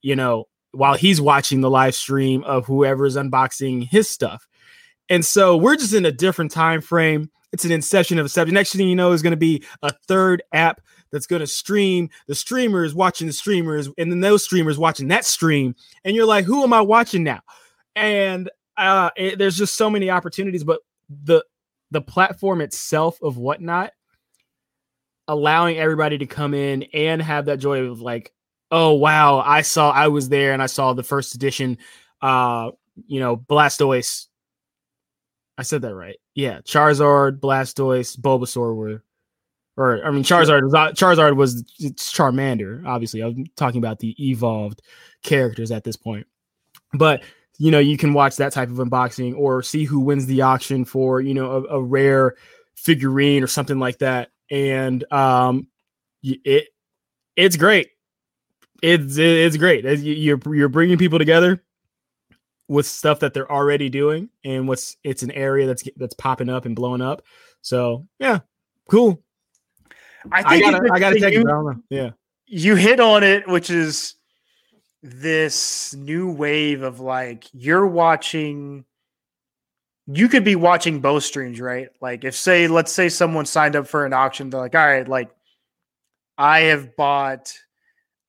you 0.00 0.14
know, 0.14 0.44
while 0.70 0.94
he's 0.94 1.20
watching 1.20 1.60
the 1.60 1.68
live 1.68 1.96
stream 1.96 2.44
of 2.44 2.66
whoever's 2.66 3.16
unboxing 3.16 3.88
his 3.88 4.08
stuff? 4.08 4.46
And 5.08 5.24
so 5.24 5.56
we're 5.56 5.76
just 5.76 5.92
in 5.92 6.06
a 6.06 6.12
different 6.12 6.52
time 6.52 6.80
frame. 6.80 7.30
It's 7.52 7.64
an 7.64 7.72
inception 7.72 8.20
of 8.20 8.26
a 8.26 8.28
subject. 8.28 8.54
Next 8.54 8.72
thing 8.72 8.88
you 8.88 8.94
know 8.94 9.10
is 9.10 9.22
going 9.22 9.32
to 9.32 9.36
be 9.36 9.64
a 9.82 9.92
third 10.06 10.40
app 10.52 10.80
that's 11.12 11.26
going 11.26 11.40
to 11.40 11.46
stream 11.46 12.10
the 12.26 12.34
streamers 12.34 12.94
watching 12.94 13.26
the 13.26 13.32
streamers, 13.32 13.88
and 13.98 14.10
then 14.10 14.20
those 14.20 14.44
streamers 14.44 14.78
watching 14.78 15.08
that 15.08 15.24
stream. 15.24 15.74
And 16.04 16.14
you're 16.14 16.26
like, 16.26 16.44
who 16.44 16.62
am 16.62 16.72
I 16.72 16.80
watching 16.80 17.24
now? 17.24 17.40
And 17.96 18.50
uh, 18.76 19.10
it, 19.16 19.38
there's 19.38 19.56
just 19.56 19.76
so 19.76 19.90
many 19.90 20.10
opportunities, 20.10 20.64
but 20.64 20.80
the 21.24 21.44
the 21.90 22.00
platform 22.00 22.60
itself 22.60 23.20
of 23.22 23.36
whatnot, 23.36 23.92
allowing 25.28 25.76
everybody 25.76 26.18
to 26.18 26.26
come 26.26 26.54
in 26.54 26.84
and 26.94 27.20
have 27.20 27.46
that 27.46 27.58
joy 27.58 27.80
of 27.80 28.00
like, 28.00 28.32
oh 28.70 28.94
wow, 28.94 29.40
I 29.40 29.62
saw 29.62 29.90
I 29.90 30.08
was 30.08 30.28
there 30.28 30.52
and 30.52 30.62
I 30.62 30.66
saw 30.66 30.92
the 30.92 31.02
first 31.02 31.34
edition, 31.34 31.78
uh, 32.22 32.70
you 33.06 33.20
know, 33.20 33.36
Blastoise. 33.36 34.26
I 35.58 35.62
said 35.62 35.82
that 35.82 35.94
right. 35.94 36.16
Yeah, 36.34 36.60
Charizard, 36.60 37.40
Blastoise, 37.40 38.18
Bulbasaur 38.18 38.74
were, 38.74 39.02
or 39.80 40.04
I 40.04 40.10
mean, 40.10 40.22
Charizard 40.22 40.62
was 40.62 40.72
Charizard 40.72 41.36
was 41.36 41.64
it's 41.78 42.12
Charmander. 42.12 42.84
Obviously, 42.86 43.22
I'm 43.22 43.46
talking 43.56 43.78
about 43.78 43.98
the 43.98 44.14
evolved 44.18 44.82
characters 45.22 45.70
at 45.70 45.84
this 45.84 45.96
point, 45.96 46.26
but 46.92 47.22
you 47.58 47.70
know, 47.70 47.78
you 47.78 47.98
can 47.98 48.14
watch 48.14 48.36
that 48.36 48.52
type 48.52 48.70
of 48.70 48.76
unboxing 48.76 49.36
or 49.36 49.62
see 49.62 49.84
who 49.84 50.00
wins 50.00 50.24
the 50.24 50.40
auction 50.40 50.84
for, 50.86 51.20
you 51.20 51.34
know, 51.34 51.50
a, 51.50 51.76
a 51.76 51.82
rare 51.82 52.34
figurine 52.74 53.42
or 53.42 53.46
something 53.46 53.78
like 53.78 53.98
that. 53.98 54.30
And 54.50 55.04
um, 55.12 55.68
it 56.22 56.68
it's 57.36 57.56
great. 57.56 57.90
It's 58.82 59.18
it's 59.18 59.56
great. 59.58 59.84
You're 59.84 60.40
you're 60.46 60.68
bringing 60.68 60.96
people 60.96 61.18
together 61.18 61.62
with 62.66 62.86
stuff 62.86 63.20
that 63.20 63.34
they're 63.34 63.50
already 63.50 63.90
doing, 63.90 64.30
and 64.42 64.66
what's 64.66 64.96
it's 65.04 65.22
an 65.22 65.30
area 65.32 65.66
that's 65.66 65.84
that's 65.96 66.14
popping 66.14 66.48
up 66.48 66.64
and 66.64 66.74
blowing 66.74 67.02
up. 67.02 67.22
So 67.60 68.06
yeah, 68.18 68.40
cool. 68.88 69.22
I 70.32 70.42
think 70.42 70.64
I 70.64 70.70
gotta, 70.70 70.92
I 70.92 70.98
gotta 70.98 71.20
take 71.20 71.34
you, 71.34 71.44
it. 71.46 71.76
Yeah, 71.88 72.10
you 72.46 72.76
hit 72.76 73.00
on 73.00 73.22
it, 73.22 73.48
which 73.48 73.70
is 73.70 74.14
this 75.02 75.94
new 75.94 76.30
wave 76.30 76.82
of 76.82 77.00
like 77.00 77.46
you're 77.52 77.86
watching 77.86 78.84
you 80.12 80.28
could 80.28 80.44
be 80.44 80.56
watching 80.56 81.00
both 81.00 81.24
streams, 81.24 81.58
right? 81.60 81.88
Like 82.00 82.24
if 82.24 82.34
say 82.34 82.66
let's 82.68 82.92
say 82.92 83.08
someone 83.08 83.46
signed 83.46 83.76
up 83.76 83.86
for 83.86 84.04
an 84.04 84.12
auction, 84.12 84.50
they're 84.50 84.60
like, 84.60 84.74
all 84.74 84.84
right, 84.84 85.08
like 85.08 85.30
I 86.36 86.62
have 86.62 86.96
bought 86.96 87.54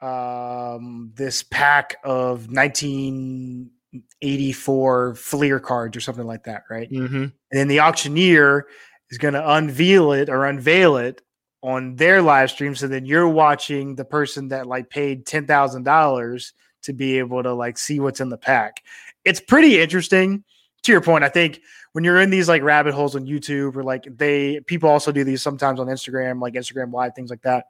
um 0.02 1.12
this 1.16 1.42
pack 1.44 1.98
of 2.04 2.52
1984 2.52 5.16
Fleer 5.16 5.60
cards 5.60 5.98
or 5.98 6.02
something 6.02 6.28
like 6.28 6.44
that, 6.44 6.64
right? 6.70 6.92
Mm-hmm. 6.92 7.16
And 7.16 7.34
then 7.52 7.68
the 7.68 7.80
auctioneer 7.82 8.68
is 9.10 9.18
going 9.18 9.34
to 9.34 9.52
unveil 9.54 10.12
it 10.14 10.30
or 10.30 10.46
unveil 10.46 10.98
it 10.98 11.24
on 11.62 11.96
their 11.96 12.22
live 12.22 12.50
stream. 12.50 12.76
So 12.76 12.88
then 12.88 13.06
you're 13.06 13.28
watching 13.28 13.96
the 13.96 14.06
person 14.06 14.50
that 14.50 14.68
like 14.68 14.90
paid 14.90 15.26
ten 15.26 15.46
thousand 15.46 15.84
dollars 15.84 16.54
to 16.84 16.94
be 16.94 17.20
able 17.20 17.44
to 17.44 17.54
like 17.54 17.78
see 17.78 18.00
what's 18.00 18.20
in 18.20 18.30
the 18.30 18.38
pack. 18.38 18.84
It's 19.24 19.40
pretty 19.40 19.80
interesting. 19.80 20.44
To 20.84 20.92
your 20.92 21.02
point, 21.02 21.24
I 21.24 21.30
think 21.30 21.62
when 21.94 22.04
you're 22.04 22.20
in 22.20 22.32
these 22.32 22.50
like 22.50 22.64
rabbit 22.64 22.96
holes 22.96 23.16
on 23.16 23.28
YouTube 23.28 23.76
or 23.76 23.84
like 23.84 24.06
they 24.10 24.62
people 24.62 24.90
also 24.90 25.12
do 25.12 25.24
these 25.24 25.44
sometimes 25.44 25.80
on 25.80 25.88
Instagram, 25.88 26.42
like 26.42 26.56
Instagram 26.56 26.92
live, 26.92 27.14
things 27.14 27.30
like 27.30 27.44
that. 27.44 27.66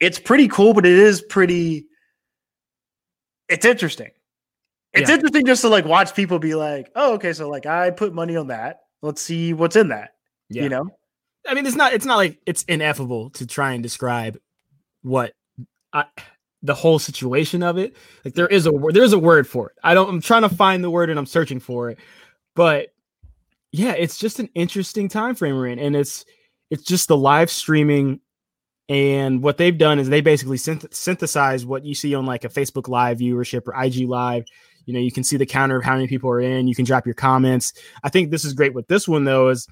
It's 0.00 0.18
pretty 0.18 0.48
cool, 0.48 0.72
but 0.72 0.86
it 0.86 0.98
is 0.98 1.20
pretty 1.20 1.86
it's 3.48 3.64
interesting. 3.64 4.10
It's 4.92 5.10
yeah. 5.10 5.16
interesting 5.16 5.44
just 5.44 5.62
to 5.62 5.68
like 5.68 5.84
watch 5.84 6.14
people 6.14 6.38
be 6.38 6.54
like, 6.54 6.90
oh, 6.94 7.14
okay, 7.14 7.32
so 7.32 7.48
like 7.50 7.66
I 7.66 7.90
put 7.90 8.14
money 8.14 8.36
on 8.36 8.46
that. 8.46 8.80
Let's 9.02 9.20
see 9.20 9.52
what's 9.52 9.76
in 9.76 9.88
that. 9.88 10.14
Yeah. 10.48 10.62
You 10.62 10.68
know? 10.70 10.86
I 11.48 11.54
mean, 11.54 11.66
it's 11.66 11.76
not 11.76 11.92
it's 11.92 12.06
not 12.06 12.16
like 12.16 12.38
it's 12.46 12.62
ineffable 12.64 13.30
to 13.30 13.46
try 13.46 13.72
and 13.72 13.82
describe 13.82 14.38
what 15.02 15.32
I 15.92 16.04
the 16.62 16.74
whole 16.74 16.98
situation 16.98 17.62
of 17.62 17.78
it. 17.78 17.96
Like 18.24 18.34
there 18.34 18.48
is 18.48 18.66
a 18.66 18.72
word, 18.72 18.94
there's 18.94 19.12
a 19.12 19.18
word 19.18 19.46
for 19.48 19.70
it. 19.70 19.76
I 19.82 19.94
don't. 19.94 20.08
I'm 20.08 20.20
trying 20.20 20.42
to 20.42 20.48
find 20.48 20.82
the 20.82 20.90
word 20.90 21.10
and 21.10 21.18
I'm 21.18 21.26
searching 21.26 21.60
for 21.60 21.90
it, 21.90 21.98
but 22.54 22.88
yeah, 23.72 23.92
it's 23.92 24.18
just 24.18 24.38
an 24.38 24.48
interesting 24.54 25.08
time 25.08 25.34
frame 25.34 25.54
we're 25.54 25.68
in, 25.68 25.78
and 25.78 25.94
it's 25.96 26.24
it's 26.70 26.82
just 26.82 27.08
the 27.08 27.16
live 27.16 27.50
streaming. 27.50 28.20
And 28.88 29.42
what 29.42 29.56
they've 29.56 29.76
done 29.76 29.98
is 29.98 30.08
they 30.08 30.20
basically 30.20 30.58
synth- 30.58 30.94
synthesize 30.94 31.66
what 31.66 31.84
you 31.84 31.92
see 31.92 32.14
on 32.14 32.24
like 32.24 32.44
a 32.44 32.48
Facebook 32.48 32.86
Live 32.86 33.18
viewership 33.18 33.66
or 33.66 33.74
IG 33.82 34.08
Live. 34.08 34.44
You 34.84 34.94
know, 34.94 35.00
you 35.00 35.10
can 35.10 35.24
see 35.24 35.36
the 35.36 35.44
counter 35.44 35.76
of 35.76 35.84
how 35.84 35.94
many 35.94 36.06
people 36.06 36.30
are 36.30 36.40
in. 36.40 36.68
You 36.68 36.74
can 36.76 36.84
drop 36.84 37.04
your 37.04 37.16
comments. 37.16 37.72
I 38.04 38.10
think 38.10 38.30
this 38.30 38.44
is 38.44 38.52
great 38.52 38.74
with 38.74 38.86
this 38.86 39.08
one 39.08 39.24
though, 39.24 39.48
is 39.48 39.66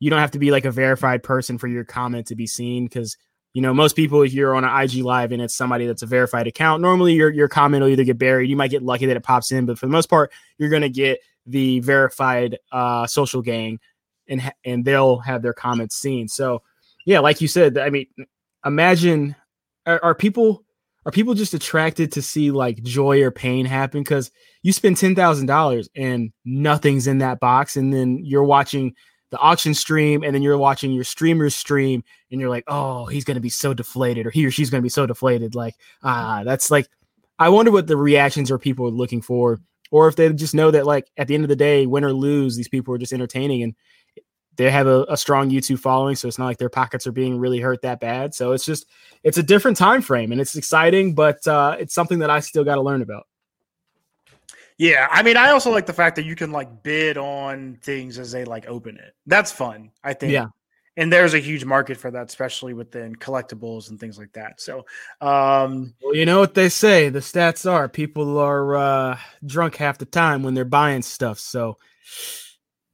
you 0.00 0.10
don't 0.10 0.20
have 0.20 0.30
to 0.32 0.38
be 0.38 0.50
like 0.50 0.64
a 0.64 0.70
verified 0.70 1.22
person 1.22 1.58
for 1.58 1.66
your 1.66 1.84
comment 1.84 2.26
to 2.28 2.36
be 2.36 2.46
seen 2.46 2.84
because 2.84 3.16
you 3.54 3.62
know, 3.62 3.72
most 3.72 3.96
people, 3.96 4.22
if 4.22 4.32
you're 4.32 4.54
on 4.54 4.64
an 4.64 4.82
IG 4.82 5.02
live 5.02 5.32
and 5.32 5.40
it's 5.40 5.54
somebody 5.54 5.86
that's 5.86 6.02
a 6.02 6.06
verified 6.06 6.46
account, 6.46 6.82
normally 6.82 7.14
your, 7.14 7.30
your 7.30 7.48
comment 7.48 7.82
will 7.82 7.90
either 7.90 8.04
get 8.04 8.18
buried. 8.18 8.50
You 8.50 8.56
might 8.56 8.70
get 8.70 8.82
lucky 8.82 9.06
that 9.06 9.16
it 9.16 9.22
pops 9.22 9.50
in, 9.50 9.66
but 9.66 9.78
for 9.78 9.86
the 9.86 9.92
most 9.92 10.08
part, 10.08 10.30
you're 10.58 10.68
going 10.68 10.82
to 10.82 10.90
get 10.90 11.18
the 11.46 11.80
verified 11.80 12.58
uh, 12.70 13.06
social 13.06 13.40
gang 13.40 13.80
and, 14.28 14.52
and 14.64 14.84
they'll 14.84 15.18
have 15.18 15.42
their 15.42 15.54
comments 15.54 15.96
seen. 15.96 16.28
So, 16.28 16.62
yeah, 17.06 17.20
like 17.20 17.40
you 17.40 17.48
said, 17.48 17.78
I 17.78 17.88
mean, 17.88 18.06
imagine 18.64 19.34
are, 19.86 20.04
are 20.04 20.14
people 20.14 20.62
are 21.06 21.10
people 21.10 21.32
just 21.32 21.54
attracted 21.54 22.12
to 22.12 22.22
see 22.22 22.50
like 22.50 22.82
joy 22.82 23.22
or 23.22 23.30
pain 23.30 23.64
happen 23.64 24.02
because 24.02 24.30
you 24.62 24.72
spend 24.72 24.98
ten 24.98 25.14
thousand 25.14 25.46
dollars 25.46 25.88
and 25.96 26.32
nothing's 26.44 27.06
in 27.06 27.18
that 27.18 27.40
box, 27.40 27.76
and 27.76 27.92
then 27.94 28.20
you're 28.22 28.44
watching 28.44 28.94
the 29.30 29.38
auction 29.38 29.74
stream 29.74 30.22
and 30.22 30.34
then 30.34 30.42
you're 30.42 30.56
watching 30.56 30.90
your 30.92 31.04
streamer's 31.04 31.54
stream 31.54 32.02
and 32.30 32.40
you're 32.40 32.50
like, 32.50 32.64
oh, 32.66 33.06
he's 33.06 33.24
going 33.24 33.34
to 33.34 33.40
be 33.40 33.50
so 33.50 33.74
deflated 33.74 34.26
or 34.26 34.30
he 34.30 34.46
or 34.46 34.50
she's 34.50 34.70
going 34.70 34.80
to 34.80 34.86
be 34.86 34.88
so 34.88 35.06
deflated. 35.06 35.54
Like, 35.54 35.74
ah, 36.02 36.42
that's 36.44 36.70
like, 36.70 36.88
I 37.38 37.50
wonder 37.50 37.70
what 37.70 37.86
the 37.86 37.96
reactions 37.96 38.50
are 38.50 38.58
people 38.58 38.86
are 38.86 38.90
looking 38.90 39.22
for, 39.22 39.60
or 39.90 40.08
if 40.08 40.16
they 40.16 40.32
just 40.32 40.54
know 40.54 40.70
that, 40.70 40.86
like, 40.86 41.10
at 41.16 41.28
the 41.28 41.34
end 41.34 41.44
of 41.44 41.48
the 41.48 41.56
day, 41.56 41.86
win 41.86 42.04
or 42.04 42.12
lose, 42.12 42.56
these 42.56 42.68
people 42.68 42.92
are 42.94 42.98
just 42.98 43.12
entertaining 43.12 43.62
and 43.62 43.74
they 44.56 44.70
have 44.70 44.88
a, 44.88 45.04
a 45.08 45.16
strong 45.16 45.50
YouTube 45.50 45.78
following. 45.78 46.16
So 46.16 46.26
it's 46.26 46.38
not 46.38 46.46
like 46.46 46.58
their 46.58 46.68
pockets 46.68 47.06
are 47.06 47.12
being 47.12 47.38
really 47.38 47.60
hurt 47.60 47.82
that 47.82 48.00
bad. 48.00 48.34
So 48.34 48.52
it's 48.52 48.64
just, 48.64 48.86
it's 49.22 49.38
a 49.38 49.42
different 49.42 49.76
time 49.76 50.02
frame 50.02 50.32
and 50.32 50.40
it's 50.40 50.56
exciting, 50.56 51.14
but 51.14 51.46
uh, 51.46 51.76
it's 51.78 51.94
something 51.94 52.18
that 52.18 52.30
I 52.30 52.40
still 52.40 52.64
got 52.64 52.74
to 52.74 52.82
learn 52.82 53.02
about. 53.02 53.26
Yeah, 54.78 55.08
I 55.10 55.24
mean, 55.24 55.36
I 55.36 55.50
also 55.50 55.72
like 55.72 55.86
the 55.86 55.92
fact 55.92 56.14
that 56.16 56.24
you 56.24 56.36
can 56.36 56.52
like 56.52 56.84
bid 56.84 57.18
on 57.18 57.78
things 57.82 58.16
as 58.16 58.30
they 58.30 58.44
like 58.44 58.68
open 58.68 58.96
it. 58.96 59.14
That's 59.26 59.50
fun, 59.50 59.90
I 60.04 60.14
think. 60.14 60.32
Yeah. 60.32 60.46
And 60.96 61.12
there's 61.12 61.34
a 61.34 61.38
huge 61.38 61.64
market 61.64 61.96
for 61.96 62.10
that, 62.12 62.28
especially 62.28 62.74
within 62.74 63.14
collectibles 63.14 63.90
and 63.90 64.00
things 64.00 64.18
like 64.18 64.32
that. 64.32 64.60
So, 64.60 64.78
um, 65.20 65.94
well, 66.02 66.14
you 66.14 66.26
know 66.26 66.40
what 66.40 66.54
they 66.54 66.68
say 66.68 67.08
the 67.08 67.20
stats 67.20 67.70
are 67.70 67.88
people 67.88 68.38
are 68.38 68.76
uh, 68.76 69.18
drunk 69.44 69.76
half 69.76 69.98
the 69.98 70.06
time 70.06 70.42
when 70.42 70.54
they're 70.54 70.64
buying 70.64 71.02
stuff. 71.02 71.38
So, 71.38 71.78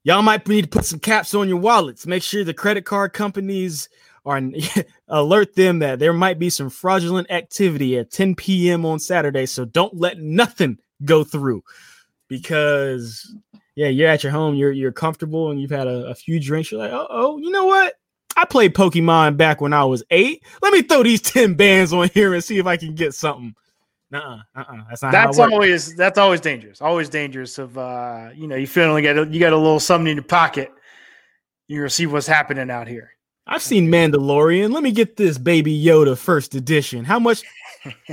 y'all 0.04 0.22
might 0.22 0.46
need 0.48 0.62
to 0.62 0.68
put 0.68 0.84
some 0.84 1.00
caps 1.00 1.34
on 1.34 1.48
your 1.48 1.58
wallets. 1.58 2.06
Make 2.06 2.22
sure 2.22 2.44
the 2.44 2.52
credit 2.52 2.84
card 2.84 3.14
companies 3.14 3.88
are 4.26 4.40
alert 5.08 5.54
them 5.54 5.78
that 5.78 5.98
there 5.98 6.12
might 6.12 6.38
be 6.38 6.50
some 6.50 6.68
fraudulent 6.68 7.30
activity 7.30 7.98
at 7.98 8.10
10 8.10 8.34
p.m. 8.34 8.84
on 8.84 8.98
Saturday. 8.98 9.46
So, 9.46 9.64
don't 9.64 9.96
let 9.96 10.18
nothing 10.18 10.78
go 11.04 11.24
through 11.24 11.62
because 12.28 13.34
yeah, 13.76 13.88
you're 13.88 14.08
at 14.08 14.22
your 14.22 14.32
home, 14.32 14.54
you're 14.54 14.72
you're 14.72 14.92
comfortable, 14.92 15.50
and 15.50 15.60
you've 15.60 15.70
had 15.70 15.86
a, 15.86 16.06
a 16.06 16.14
few 16.14 16.38
drinks. 16.38 16.70
You're 16.70 16.80
like, 16.80 16.92
oh, 16.92 17.06
oh, 17.10 17.38
you 17.38 17.50
know 17.50 17.64
what? 17.64 17.94
I 18.36 18.44
played 18.44 18.74
Pokemon 18.74 19.36
back 19.36 19.60
when 19.60 19.72
I 19.72 19.84
was 19.84 20.02
eight. 20.10 20.44
Let 20.62 20.72
me 20.72 20.82
throw 20.82 21.02
these 21.02 21.20
ten 21.22 21.54
bands 21.54 21.92
on 21.92 22.08
here 22.10 22.34
and 22.34 22.42
see 22.42 22.58
if 22.58 22.66
I 22.66 22.76
can 22.76 22.94
get 22.94 23.14
something. 23.14 23.54
Uh-uh, 24.12 24.38
uh-uh. 24.54 24.76
That's 24.88 25.02
not. 25.02 25.12
That's 25.12 25.38
always 25.38 25.96
that's 25.96 26.18
always 26.18 26.40
dangerous. 26.40 26.80
Always 26.80 27.08
dangerous. 27.08 27.58
Of 27.58 27.76
uh, 27.76 28.30
you 28.34 28.46
know, 28.46 28.56
you 28.56 28.66
feeling 28.66 28.92
like 28.92 29.04
you 29.32 29.40
got 29.40 29.52
a 29.52 29.56
little 29.56 29.80
something 29.80 30.08
in 30.08 30.16
your 30.16 30.24
pocket. 30.24 30.70
You're 31.66 31.82
gonna 31.82 31.90
see 31.90 32.06
what's 32.06 32.26
happening 32.26 32.70
out 32.70 32.86
here. 32.86 33.10
I've 33.46 33.62
seen 33.62 33.88
Mandalorian. 33.88 34.72
Let 34.72 34.82
me 34.82 34.90
get 34.92 35.16
this 35.16 35.36
Baby 35.38 35.82
Yoda 35.82 36.16
first 36.16 36.54
edition. 36.54 37.04
How 37.04 37.18
much? 37.18 37.42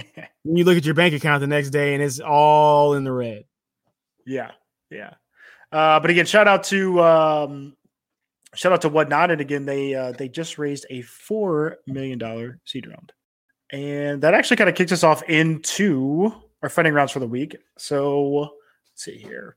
when 0.43 0.57
you 0.57 0.63
look 0.63 0.77
at 0.77 0.85
your 0.85 0.93
bank 0.93 1.13
account 1.13 1.41
the 1.41 1.47
next 1.47 1.69
day 1.69 1.93
and 1.93 2.03
it's 2.03 2.19
all 2.19 2.93
in 2.93 3.03
the 3.03 3.11
red. 3.11 3.45
Yeah, 4.25 4.51
yeah. 4.89 5.13
Uh, 5.71 5.99
but 5.99 6.09
again, 6.09 6.25
shout 6.25 6.47
out 6.47 6.63
to 6.65 7.01
um, 7.01 7.77
shout 8.55 8.73
out 8.73 8.81
to 8.81 8.89
whatnot, 8.89 9.31
and 9.31 9.39
again, 9.39 9.65
they 9.65 9.95
uh, 9.95 10.11
they 10.11 10.27
just 10.27 10.57
raised 10.57 10.85
a 10.89 11.01
four 11.01 11.77
million 11.87 12.19
dollar 12.19 12.59
seed 12.65 12.87
round, 12.87 13.13
and 13.71 14.21
that 14.21 14.33
actually 14.33 14.57
kind 14.57 14.69
of 14.69 14.75
kicks 14.75 14.91
us 14.91 15.03
off 15.03 15.23
into 15.23 16.33
our 16.61 16.69
funding 16.69 16.93
rounds 16.93 17.11
for 17.11 17.19
the 17.19 17.27
week. 17.27 17.55
So 17.77 18.39
let's 18.39 18.51
see 18.95 19.17
here. 19.17 19.55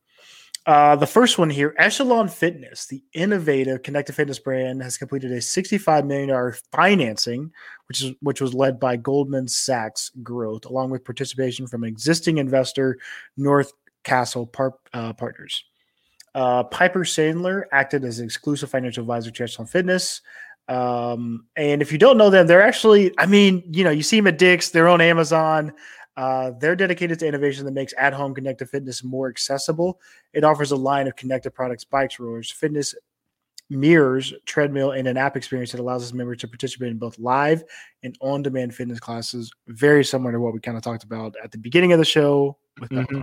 Uh, 0.67 0.97
the 0.97 1.07
first 1.07 1.39
one 1.39 1.51
here, 1.51 1.75
Echelon 1.77 2.27
Fitness, 2.29 2.87
the 2.87 3.03
innovative 3.13 3.83
connected 3.83 4.15
fitness 4.15 4.39
brand, 4.39 4.83
has 4.83 4.97
completed 4.97 5.31
a 5.31 5.39
$65 5.39 6.07
million 6.07 6.53
financing, 6.73 7.53
which 7.89 8.03
is 8.03 8.13
which 8.21 8.41
was 8.41 8.55
led 8.55 8.81
by 8.81 8.97
Goldman 8.97 9.47
Sachs 9.47 10.11
Growth, 10.23 10.65
along 10.65 10.89
with 10.89 11.05
participation 11.05 11.67
from 11.67 11.85
existing 11.85 12.39
investor 12.39 12.99
North 13.37 13.73
Castle 14.05 14.47
Par- 14.47 14.79
uh, 14.95 15.13
Partners. 15.13 15.65
Uh, 16.35 16.65
Piper 16.65 17.05
Sandler 17.05 17.65
acted 17.71 18.03
as 18.05 18.21
exclusive 18.21 18.71
financial 18.71 19.03
advisor 19.03 19.31
to 19.31 19.43
Echelon 19.43 19.67
Fitness. 19.67 20.23
Um, 20.67 21.45
and 21.57 21.83
if 21.83 21.93
you 21.93 21.99
don't 21.99 22.17
know 22.17 22.31
them, 22.31 22.47
they're 22.47 22.63
actually, 22.63 23.13
I 23.19 23.27
mean, 23.27 23.63
you 23.71 23.85
know, 23.85 23.91
you 23.91 24.03
see 24.03 24.17
them 24.17 24.29
at 24.29 24.39
Dick's, 24.39 24.71
they're 24.71 24.89
on 24.89 25.03
Amazon. 25.03 25.75
Uh, 26.17 26.53
they're 26.61 26.77
dedicated 26.77 27.19
to 27.19 27.27
innovation 27.27 27.65
that 27.65 27.73
makes 27.73 27.93
at-home 27.99 28.35
connected 28.35 28.71
fitness 28.71 29.03
more 29.03 29.29
accessible. 29.29 30.01
It 30.33 30.45
offers 30.45 30.71
a 30.71 30.77
line 30.77 31.09
of 31.09 31.17
connected 31.17 31.53
products, 31.53 31.85
bikes, 31.85 32.21
rollers, 32.21 32.51
fitness 32.51 32.95
mirrors, 33.71 34.33
treadmill, 34.45 34.93
and 34.93 35.09
an 35.09 35.17
app 35.17 35.37
experience 35.37 35.73
that 35.73 35.81
allows 35.81 36.03
its 36.03 36.13
members 36.13 36.39
to 36.39 36.47
participate 36.47 36.91
in 36.91 36.99
both 36.99 37.19
live 37.19 37.65
and 38.03 38.17
on-demand 38.21 38.75
fitness 38.75 39.01
classes. 39.01 39.51
Very 39.69 40.05
similar 40.05 40.33
to 40.33 40.41
what 40.41 40.53
we 40.53 40.61
kind 40.61 40.77
of 40.77 40.83
talked 40.83 41.03
about 41.03 41.35
at 41.43 41.51
the 41.51 41.59
beginning 41.59 41.93
of 41.93 41.99
the 41.99 42.05
show 42.05 42.59
with 42.79 42.91
mm-hmm. 42.91 43.23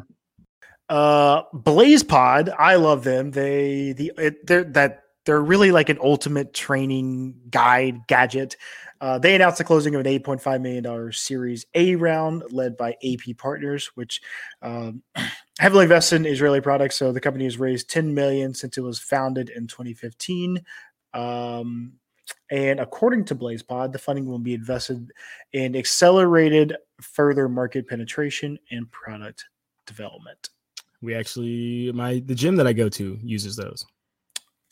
uh, 0.89 1.43
Blaze 1.54 2.04
Pod. 2.04 2.49
I 2.58 2.75
love 2.75 3.04
them. 3.04 3.32
They 3.32 3.93
the 3.93 4.12
it, 4.17 4.47
they're 4.47 4.63
that 4.63 5.04
they're 5.25 5.41
really 5.41 5.71
like 5.71 5.89
an 5.89 5.99
ultimate 6.01 6.54
training 6.54 7.36
guide 7.51 8.08
gadget. 8.08 8.58
Uh, 9.02 9.18
they 9.18 9.34
announced 9.34 9.58
the 9.58 9.64
closing 9.64 9.96
of 9.96 10.06
an 10.06 10.20
$8.5 10.20 10.62
million 10.62 11.12
Series 11.12 11.66
A 11.74 11.96
round 11.96 12.44
led 12.52 12.78
by 12.78 12.96
AP 13.04 13.36
Partners, 13.38 13.88
which 13.96 14.22
um, 14.62 15.02
heavily 15.60 15.84
invested 15.84 16.18
in 16.18 16.28
Israeli 16.28 16.62
products. 16.62 16.98
So 16.98 17.12
the 17.12 17.20
company 17.20 17.46
has 17.46 17.58
raised 17.58 17.90
10 17.90 18.14
million 18.14 18.54
since 18.54 18.78
it 18.78 18.82
was 18.82 19.00
founded 19.00 19.50
in 19.50 19.66
2015. 19.66 20.64
Um, 21.16 21.94
and 22.52 22.80
according 22.80 23.26
to 23.26 23.36
BlazePod, 23.36 23.92
the 23.92 24.00
funding 24.00 24.28
will 24.28 24.40
be 24.40 24.54
invested 24.54 25.12
in 25.52 25.76
accelerated 25.76 26.78
further 27.02 27.50
market 27.50 27.88
penetration 27.88 28.60
and 28.70 28.90
product 28.92 29.46
development. 29.88 30.50
We 31.02 31.16
actually, 31.16 31.92
my 31.94 32.22
the 32.24 32.36
gym 32.36 32.56
that 32.58 32.68
I 32.68 32.74
go 32.74 32.88
to 32.90 33.18
uses 33.24 33.56
those. 33.56 33.84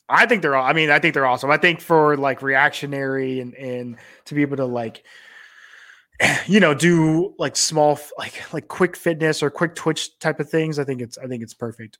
I 0.10 0.26
think 0.26 0.42
they're 0.42 0.56
all. 0.56 0.66
I 0.66 0.74
mean, 0.74 0.90
I 0.90 1.00
think 1.00 1.14
they're 1.14 1.26
awesome. 1.26 1.52
I 1.52 1.58
think 1.58 1.82
for 1.82 2.18
like 2.18 2.42
reactionary 2.42 3.40
and 3.40 3.54
and 3.54 3.98
to 4.26 4.34
be 4.34 4.42
able 4.42 4.58
to 4.58 4.66
like, 4.66 5.04
you 6.48 6.60
know, 6.60 6.74
do 6.74 7.36
like 7.38 7.56
small 7.56 8.00
like 8.18 8.52
like 8.52 8.68
quick 8.68 8.98
fitness 8.98 9.44
or 9.44 9.50
quick 9.50 9.76
twitch 9.76 10.18
type 10.20 10.40
of 10.40 10.50
things. 10.50 10.80
I 10.80 10.84
think 10.84 11.02
it's 11.02 11.18
I 11.18 11.28
think 11.28 11.44
it's 11.44 11.54
perfect. 11.54 12.00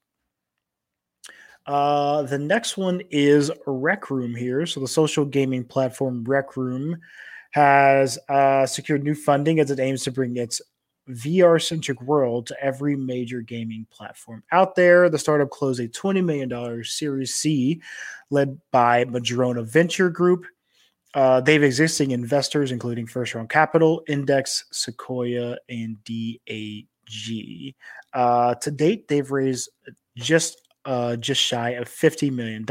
Uh, 1.68 2.24
the 2.24 2.38
next 2.38 2.78
one 2.78 3.02
is 3.12 3.52
Rec 3.68 4.10
Room 4.10 4.34
here. 4.34 4.66
So 4.66 4.80
the 4.80 4.88
social 4.88 5.24
gaming 5.24 5.64
platform 5.64 6.24
Rec 6.24 6.58
Room 6.58 6.98
has 7.52 8.18
uh, 8.28 8.66
secured 8.66 9.04
new 9.04 9.14
funding 9.14 9.60
as 9.60 9.70
it 9.70 9.80
aims 9.80 10.04
to 10.04 10.12
bring 10.12 10.38
its 10.38 10.62
VR 11.10 11.62
centric 11.62 12.02
world 12.02 12.48
to 12.48 12.64
every 12.64 12.96
major 12.96 13.42
gaming 13.42 13.86
platform 13.92 14.44
out 14.52 14.76
there. 14.76 15.10
The 15.10 15.18
startup 15.18 15.50
closed 15.50 15.80
a 15.80 15.88
$20 15.88 16.24
million 16.24 16.84
Series 16.84 17.36
C 17.36 17.82
led 18.30 18.60
by 18.72 19.06
Madrona 19.06 19.64
Venture 19.64 20.10
Group. 20.10 20.46
Uh, 21.14 21.42
they 21.42 21.54
have 21.54 21.64
existing 21.64 22.12
investors, 22.12 22.72
including 22.72 23.08
First 23.08 23.34
Round 23.34 23.50
Capital, 23.50 24.04
Index, 24.08 24.66
Sequoia, 24.72 25.58
and 25.68 25.98
DAG. 26.04 27.76
Uh, 28.14 28.56
to 28.56 28.72
date, 28.72 29.08
they've 29.08 29.32
raised 29.32 29.70
just 30.16 30.62
uh, 30.86 31.16
just 31.16 31.42
shy 31.42 31.72
of 31.72 31.88
$50 31.88 32.32
million. 32.32 32.66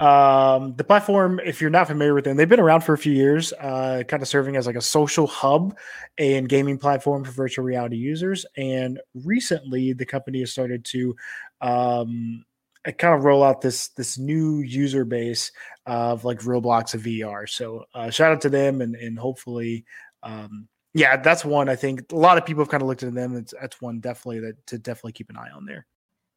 Um, 0.00 0.74
the 0.76 0.84
platform, 0.84 1.40
if 1.44 1.60
you're 1.60 1.70
not 1.70 1.86
familiar 1.86 2.14
with 2.14 2.24
them, 2.24 2.36
they've 2.36 2.48
been 2.48 2.60
around 2.60 2.82
for 2.82 2.92
a 2.92 2.98
few 2.98 3.12
years, 3.12 3.52
uh, 3.54 4.02
kind 4.08 4.22
of 4.22 4.28
serving 4.28 4.56
as 4.56 4.66
like 4.66 4.76
a 4.76 4.80
social 4.80 5.26
hub 5.26 5.76
and 6.18 6.48
gaming 6.48 6.78
platform 6.78 7.24
for 7.24 7.30
virtual 7.30 7.64
reality 7.64 7.96
users. 7.96 8.46
And 8.56 9.00
recently, 9.14 9.92
the 9.92 10.06
company 10.06 10.40
has 10.40 10.52
started 10.52 10.84
to 10.86 11.16
um, 11.60 12.44
kind 12.84 13.14
of 13.14 13.24
roll 13.24 13.42
out 13.44 13.60
this 13.60 13.88
this 13.88 14.18
new 14.18 14.60
user 14.60 15.04
base 15.04 15.52
of 15.86 16.24
like 16.24 16.40
Roblox 16.40 16.94
of 16.94 17.02
VR. 17.02 17.48
So 17.48 17.84
uh, 17.94 18.10
shout 18.10 18.32
out 18.32 18.40
to 18.42 18.48
them, 18.48 18.80
and 18.80 18.94
and 18.96 19.18
hopefully. 19.18 19.84
Um, 20.22 20.68
yeah, 20.94 21.16
that's 21.16 21.42
one 21.42 21.70
I 21.70 21.76
think 21.76 22.12
a 22.12 22.16
lot 22.16 22.36
of 22.36 22.44
people 22.44 22.62
have 22.62 22.68
kind 22.68 22.82
of 22.82 22.86
looked 22.86 23.02
at 23.02 23.14
them. 23.14 23.34
It's, 23.34 23.54
that's 23.58 23.80
one 23.80 24.00
definitely 24.00 24.40
that 24.40 24.66
to 24.66 24.78
definitely 24.78 25.12
keep 25.12 25.30
an 25.30 25.38
eye 25.38 25.48
on 25.50 25.64
there. 25.64 25.86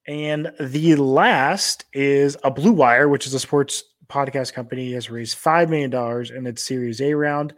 And 0.07 0.51
the 0.59 0.95
last 0.95 1.85
is 1.93 2.37
a 2.43 2.51
Blue 2.51 2.73
Wire, 2.73 3.09
which 3.09 3.25
is 3.25 3.33
a 3.33 3.39
sports 3.39 3.83
podcast 4.07 4.53
company, 4.53 4.93
has 4.93 5.09
raised 5.09 5.37
$5 5.37 5.69
million 5.69 6.37
in 6.37 6.45
its 6.45 6.63
Series 6.63 7.01
A 7.01 7.13
round. 7.13 7.53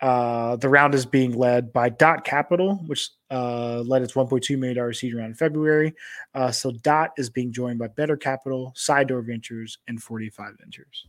Uh, 0.00 0.56
the 0.56 0.68
round 0.68 0.94
is 0.94 1.06
being 1.06 1.32
led 1.32 1.72
by 1.72 1.88
Dot 1.88 2.24
Capital, 2.24 2.76
which 2.86 3.10
uh, 3.30 3.80
led 3.86 4.02
its 4.02 4.12
$1.2 4.12 4.58
million 4.58 4.92
seed 4.92 5.14
round 5.14 5.28
in 5.28 5.34
February. 5.34 5.94
Uh, 6.34 6.50
so 6.50 6.72
Dot 6.72 7.12
is 7.16 7.30
being 7.30 7.52
joined 7.52 7.78
by 7.78 7.88
Better 7.88 8.16
Capital, 8.16 8.72
Side 8.74 9.08
Door 9.08 9.22
Ventures, 9.22 9.78
and 9.86 10.02
45 10.02 10.56
Ventures. 10.58 11.06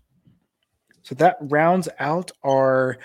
So 1.02 1.14
that 1.16 1.38
rounds 1.42 1.90
out 2.00 2.32
our 2.44 2.98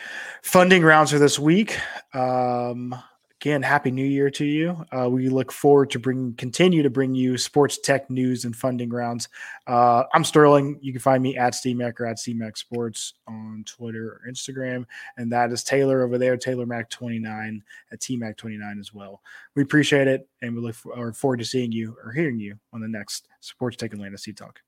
funding 0.43 0.83
rounds 0.83 1.11
for 1.11 1.19
this 1.19 1.39
week. 1.39 1.79
Um, 2.15 2.95
again, 3.41 3.63
happy 3.63 3.91
new 3.91 4.05
year 4.05 4.29
to 4.29 4.45
you. 4.45 4.85
Uh, 4.93 5.09
we 5.09 5.31
look 5.31 5.51
forward 5.51 5.91
to 5.91 5.99
bring 5.99 6.35
continue 6.35 6.83
to 6.83 6.91
bring 6.91 7.15
you 7.15 7.39
sports 7.39 7.79
tech 7.79 8.11
news 8.11 8.45
and 8.45 8.55
funding 8.55 8.91
rounds. 8.91 9.29
Uh, 9.67 10.05
I'm 10.13 10.25
Sterling. 10.25 10.79
You 10.83 10.93
can 10.93 11.01
find 11.01 11.23
me 11.23 11.39
at 11.39 11.55
SteamMac 11.55 11.99
or 12.01 12.07
at 12.07 12.19
SteamMac 12.19 12.59
Sports 12.59 13.15
on 13.27 13.65
Twitter 13.67 14.21
or 14.21 14.31
Instagram, 14.31 14.85
and 15.17 15.33
that 15.33 15.53
is 15.53 15.65
Taylor 15.65 16.03
over 16.03 16.19
there, 16.19 16.37
Taylor 16.37 16.67
Mac 16.67 16.91
29 16.91 17.63
at 17.91 18.01
TMac 18.01 18.37
29 18.37 18.79
as 18.79 18.93
well. 18.93 19.23
We 19.55 19.63
appreciate 19.63 20.07
it, 20.07 20.29
and 20.43 20.55
we 20.55 20.61
look 20.61 21.15
forward 21.15 21.39
to 21.39 21.45
seeing 21.47 21.73
you 21.73 21.97
or 22.05 22.13
hearing 22.13 22.39
you 22.39 22.59
on 22.75 22.83
the 22.83 22.89
next 22.89 23.29
Sports 23.41 23.77
Tech 23.77 23.95
Atlanta 23.95 24.19
Seed 24.19 24.37
Talk. 24.37 24.61